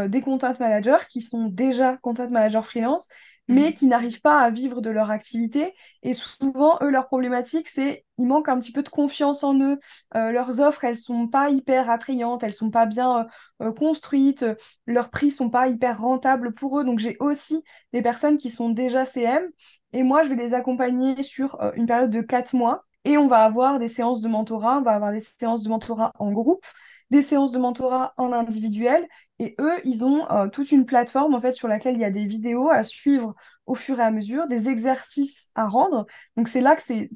[0.07, 3.09] des content managers qui sont déjà content managers freelance
[3.49, 3.73] mais mm.
[3.75, 5.75] qui n'arrivent pas à vivre de leur activité.
[6.03, 9.79] Et souvent, eux, leur problématique, c'est il manque un petit peu de confiance en eux.
[10.15, 13.21] Euh, leurs offres, elles sont pas hyper attrayantes, elles sont pas bien
[13.61, 14.45] euh, euh, construites,
[14.87, 16.85] leurs prix sont pas hyper rentables pour eux.
[16.85, 17.63] Donc, j'ai aussi
[17.93, 19.45] des personnes qui sont déjà CM
[19.93, 22.85] et moi, je vais les accompagner sur une période de quatre mois.
[23.05, 26.13] Et on va avoir des séances de mentorat, on va avoir des séances de mentorat
[26.19, 26.65] en groupe,
[27.11, 29.07] des séances de mentorat en individuel
[29.43, 32.11] et eux, ils ont euh, toute une plateforme en fait sur laquelle il y a
[32.11, 33.35] des vidéos à suivre
[33.67, 36.07] au fur et à mesure, des exercices à rendre.
[36.37, 37.11] Donc c'est là que c'est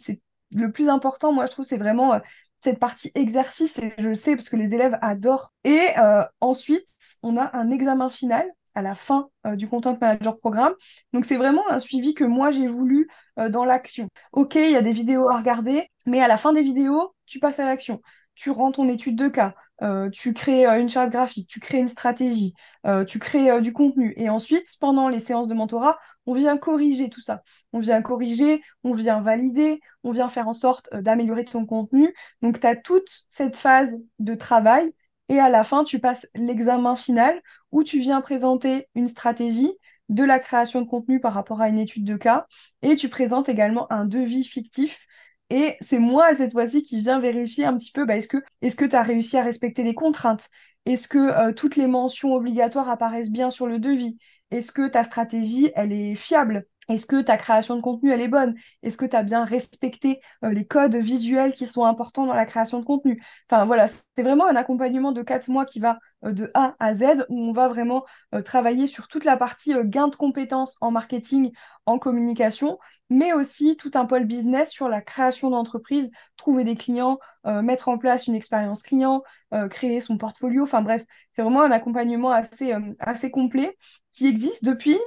[0.51, 2.19] le plus important, moi je trouve, c'est vraiment euh,
[2.65, 5.53] cette partie exercice, et je le sais parce que les élèves adorent.
[5.63, 6.89] Et euh, ensuite,
[7.23, 10.75] on a un examen final à la fin du Content Manager Programme.
[11.13, 13.09] Donc c'est vraiment un suivi que moi j'ai voulu
[13.49, 14.09] dans l'action.
[14.33, 17.39] Ok, il y a des vidéos à regarder, mais à la fin des vidéos, tu
[17.39, 18.03] passes à l'action.
[18.35, 21.79] Tu rends ton étude de cas, euh, tu crées euh, une charte graphique, tu crées
[21.79, 22.55] une stratégie,
[22.87, 24.15] euh, tu crées du contenu.
[24.17, 27.43] Et ensuite, pendant les séances de mentorat, on vient corriger tout ça.
[27.73, 32.15] On vient corriger, on vient valider, on vient faire en sorte d'améliorer ton contenu.
[32.43, 34.93] Donc, tu as toute cette phase de travail.
[35.29, 37.41] Et à la fin, tu passes l'examen final
[37.73, 39.73] où tu viens présenter une stratégie
[40.09, 42.47] de la création de contenu par rapport à une étude de cas.
[42.83, 45.07] Et tu présentes également un devis fictif
[45.51, 48.85] et c'est moi, cette fois-ci, qui viens vérifier un petit peu, bah, est-ce que que
[48.85, 50.49] tu as réussi à respecter les contraintes?
[50.87, 54.19] Est-ce que euh, toutes les mentions obligatoires apparaissent bien sur le devis?
[54.51, 56.67] Est-ce que ta stratégie, elle est fiable?
[56.89, 58.55] Est-ce que ta création de contenu, elle est bonne?
[58.85, 62.47] Est-ce que tu as bien respecté euh, les codes visuels qui sont importants dans la
[62.47, 63.21] création de contenu?
[63.51, 66.95] Enfin voilà, c'est vraiment un accompagnement de quatre mois qui va euh, de A à
[66.95, 68.05] Z, où on va vraiment
[68.45, 71.53] travailler sur toute la partie gain de compétences en marketing,
[71.87, 72.79] en communication,
[73.11, 77.99] mais aussi tout un pôle business sur la création d'entreprise, trouver des clients, mettre en
[77.99, 79.23] place une expérience client,
[79.71, 80.65] créer son portfolio.
[80.65, 83.77] Enfin bref, c'est vraiment un accompagnement assez, assez complet
[84.13, 84.99] qui existe depuis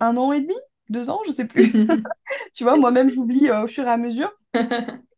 [0.00, 0.54] un an et demi,
[0.88, 1.72] deux ans, je sais plus.
[2.54, 4.32] tu vois, moi-même, j'oublie euh, au fur et à mesure.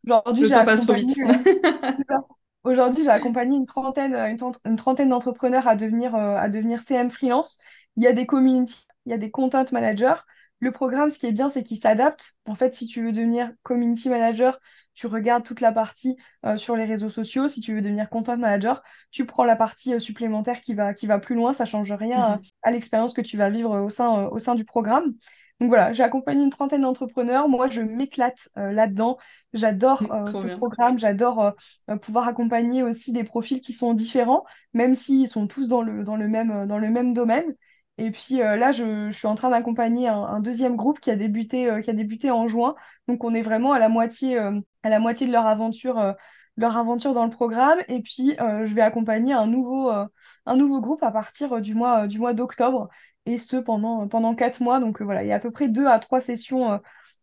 [0.07, 2.17] Aujourd'hui, j'ai accompagné, euh,
[2.63, 7.59] Aujourd'hui, j'ai accompagné une trentaine, euh, une, trentaine d'entrepreneurs à devenir, à devenir CM freelance.
[7.97, 10.15] Il y a des community, il y a des content managers.
[10.59, 12.35] Le programme, ce qui est bien, c'est qu'il s'adapte.
[12.45, 14.59] En fait, si tu veux devenir community manager,
[14.93, 16.15] tu regardes toute la partie
[16.55, 17.49] sur les réseaux sociaux.
[17.49, 18.81] Si tu veux devenir content manager,
[19.11, 21.53] tu prends la partie supplémentaire qui va, qui va plus loin.
[21.53, 22.51] Ça change rien mm-hmm.
[22.61, 25.15] à, l'expérience que tu vas vivre au sein, au sein du programme.
[25.59, 27.47] Donc voilà, j'ai accompagné une trentaine d'entrepreneurs.
[27.47, 29.17] Moi, je m'éclate euh, là-dedans.
[29.53, 30.99] J'adore euh, ce programme.
[30.99, 31.53] J'adore
[31.89, 34.43] euh, pouvoir accompagner aussi des profils qui sont différents,
[34.73, 37.55] même s'ils sont tous dans le, dans le, même, dans le même domaine.
[37.97, 41.89] Et puis là, je, suis en train d'accompagner un, deuxième groupe qui a débuté, qui
[41.91, 42.75] a débuté en juin.
[43.07, 46.15] Donc on est vraiment à la moitié, à la moitié de leur aventure
[46.57, 47.79] leur aventure dans le programme.
[47.89, 52.17] Et puis, je vais accompagner un nouveau, un nouveau groupe à partir du mois, du
[52.17, 52.89] mois d'octobre
[53.25, 54.79] et ce pendant, pendant quatre mois.
[54.79, 56.77] Donc euh, voilà, il y a à peu près deux à trois sessions euh,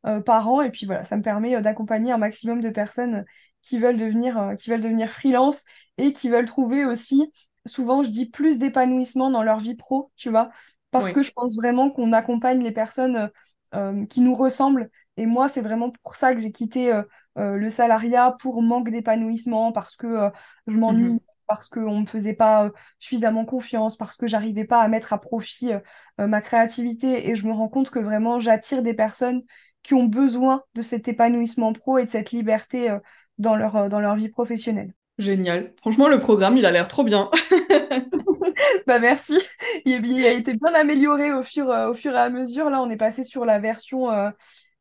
[0.06, 0.62] euh, par an.
[0.62, 3.24] Et puis voilà, ça me permet d'accompagner un maximum de personnes
[3.62, 5.64] qui veulent devenir, qui veulent devenir freelance
[5.98, 7.30] et qui veulent trouver aussi,
[7.66, 10.50] souvent je dis, plus d'épanouissement dans leur vie pro, tu vois,
[10.90, 13.30] parce que je pense vraiment qu'on accompagne les personnes
[14.08, 14.90] qui nous ressemblent.
[15.16, 16.92] Et moi, c'est vraiment pour ça que j'ai quitté
[17.36, 20.30] le salariat pour manque d'épanouissement, parce que
[20.66, 21.12] je m'ennuie.
[21.12, 24.86] Mmh parce qu'on ne me faisait pas euh, suffisamment confiance, parce que j'arrivais pas à
[24.86, 25.80] mettre à profit euh,
[26.20, 27.28] euh, ma créativité.
[27.28, 29.42] Et je me rends compte que vraiment, j'attire des personnes
[29.82, 32.96] qui ont besoin de cet épanouissement pro et de cette liberté
[33.38, 34.92] dans, leur, dans leur vie professionnelle.
[35.20, 35.72] Génial.
[35.80, 37.30] Franchement, le programme, il a l'air trop bien.
[38.86, 39.38] bah merci.
[39.84, 42.70] Il, a été bien amélioré au fur, au fur et à mesure.
[42.70, 44.08] Là, on est passé sur la version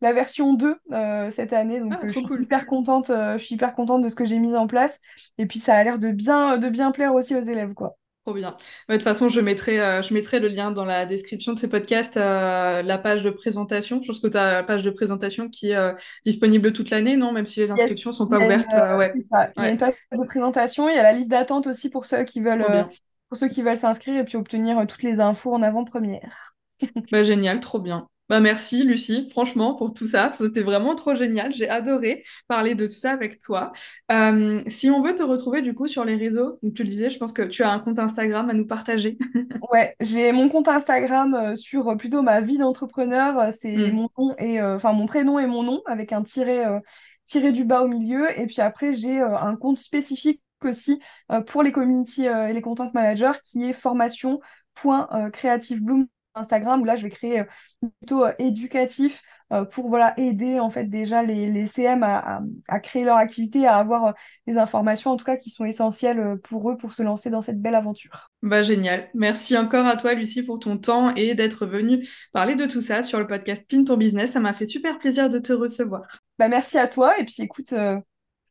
[0.02, 1.80] la version 2 euh, cette année.
[1.80, 4.26] Donc, ah, euh, je suis hyper contente, euh, je suis hyper contente de ce que
[4.26, 5.00] j'ai mis en place.
[5.38, 7.98] Et puis, ça a l'air de bien, de bien plaire aussi aux élèves, quoi.
[8.30, 8.56] Trop bien.
[8.88, 12.16] de toute façon, je mettrai, je mettrai le lien dans la description de ce podcast,
[12.16, 14.00] la page de présentation.
[14.04, 15.94] Je pense que tu as la page de présentation qui est
[16.26, 17.32] disponible toute l'année, non?
[17.32, 18.72] Même si les inscriptions ne sont pas ouvertes.
[19.00, 19.12] ouais.
[19.58, 22.06] Il y a une page de présentation, il y a la liste d'attente aussi pour
[22.06, 22.86] ceux qui veulent,
[23.30, 26.54] pour ceux qui veulent s'inscrire et puis obtenir toutes les infos en avant-première.
[27.12, 28.08] bah, génial, trop bien.
[28.30, 30.32] Bah merci Lucie, franchement, pour tout ça.
[30.36, 31.52] C'était vraiment trop génial.
[31.52, 33.72] J'ai adoré parler de tout ça avec toi.
[34.12, 37.18] Euh, si on veut te retrouver du coup sur les réseaux, tu le disais, je
[37.18, 39.18] pense que tu as un compte Instagram à nous partager.
[39.72, 43.52] ouais, j'ai mon compte Instagram euh, sur euh, plutôt ma vie d'entrepreneur.
[43.52, 43.94] C'est mm.
[43.94, 46.66] mon nom et enfin mon prénom et mon nom avec un tiret,
[47.26, 48.28] tiré du bas au milieu.
[48.40, 51.00] Et puis après, j'ai un compte spécifique aussi
[51.48, 56.06] pour les community et les content managers qui est formation.creativebloom
[56.40, 57.44] Instagram où là, je vais créer
[58.00, 59.22] plutôt éducatif
[59.72, 63.78] pour voilà, aider en fait déjà les, les CM à, à, créer leur activité, à
[63.78, 64.14] avoir
[64.46, 67.60] des informations en tout cas qui sont essentielles pour eux pour se lancer dans cette
[67.60, 68.30] belle aventure.
[68.44, 69.10] Bah génial.
[69.16, 73.02] Merci encore à toi Lucie pour ton temps et d'être venue parler de tout ça
[73.02, 74.34] sur le podcast Pin ton business.
[74.34, 76.20] Ça m'a fait super plaisir de te recevoir.
[76.38, 77.74] Bah merci à toi et puis écoute,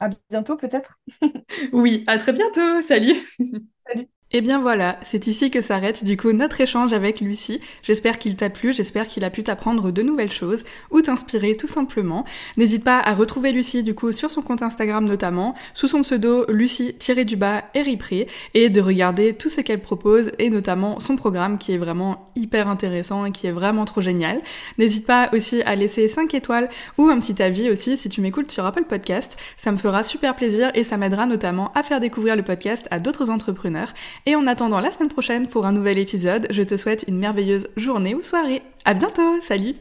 [0.01, 1.01] à bientôt peut-être.
[1.73, 2.83] oui, à très bientôt.
[2.83, 3.27] Salut.
[3.77, 4.09] Salut.
[4.31, 7.63] Et eh bien voilà, c'est ici que s'arrête du coup notre échange avec Lucie.
[7.83, 11.67] J'espère qu'il t'a plu, j'espère qu'il a pu t'apprendre de nouvelles choses ou t'inspirer tout
[11.67, 12.27] simplement.
[12.59, 16.45] N'hésite pas à retrouver Lucie du coup sur son compte Instagram notamment, sous son pseudo
[16.51, 21.79] Lucie-du-bas Eripré et de regarder tout ce qu'elle propose et notamment son programme qui est
[21.79, 24.43] vraiment hyper intéressant et qui est vraiment trop génial.
[24.77, 26.69] N'hésite pas aussi à laisser 5 étoiles
[26.99, 29.39] ou un petit avis aussi si tu m'écoutes sur Apple Podcast.
[29.57, 33.01] Ça me fera super plaisir et ça m'aidera notamment à faire découvrir le podcast à
[33.01, 33.95] d'autres entrepreneurs.
[34.27, 37.69] Et en attendant la semaine prochaine pour un nouvel épisode, je te souhaite une merveilleuse
[37.77, 38.63] journée ou soirée.
[38.85, 39.75] À bientôt, salut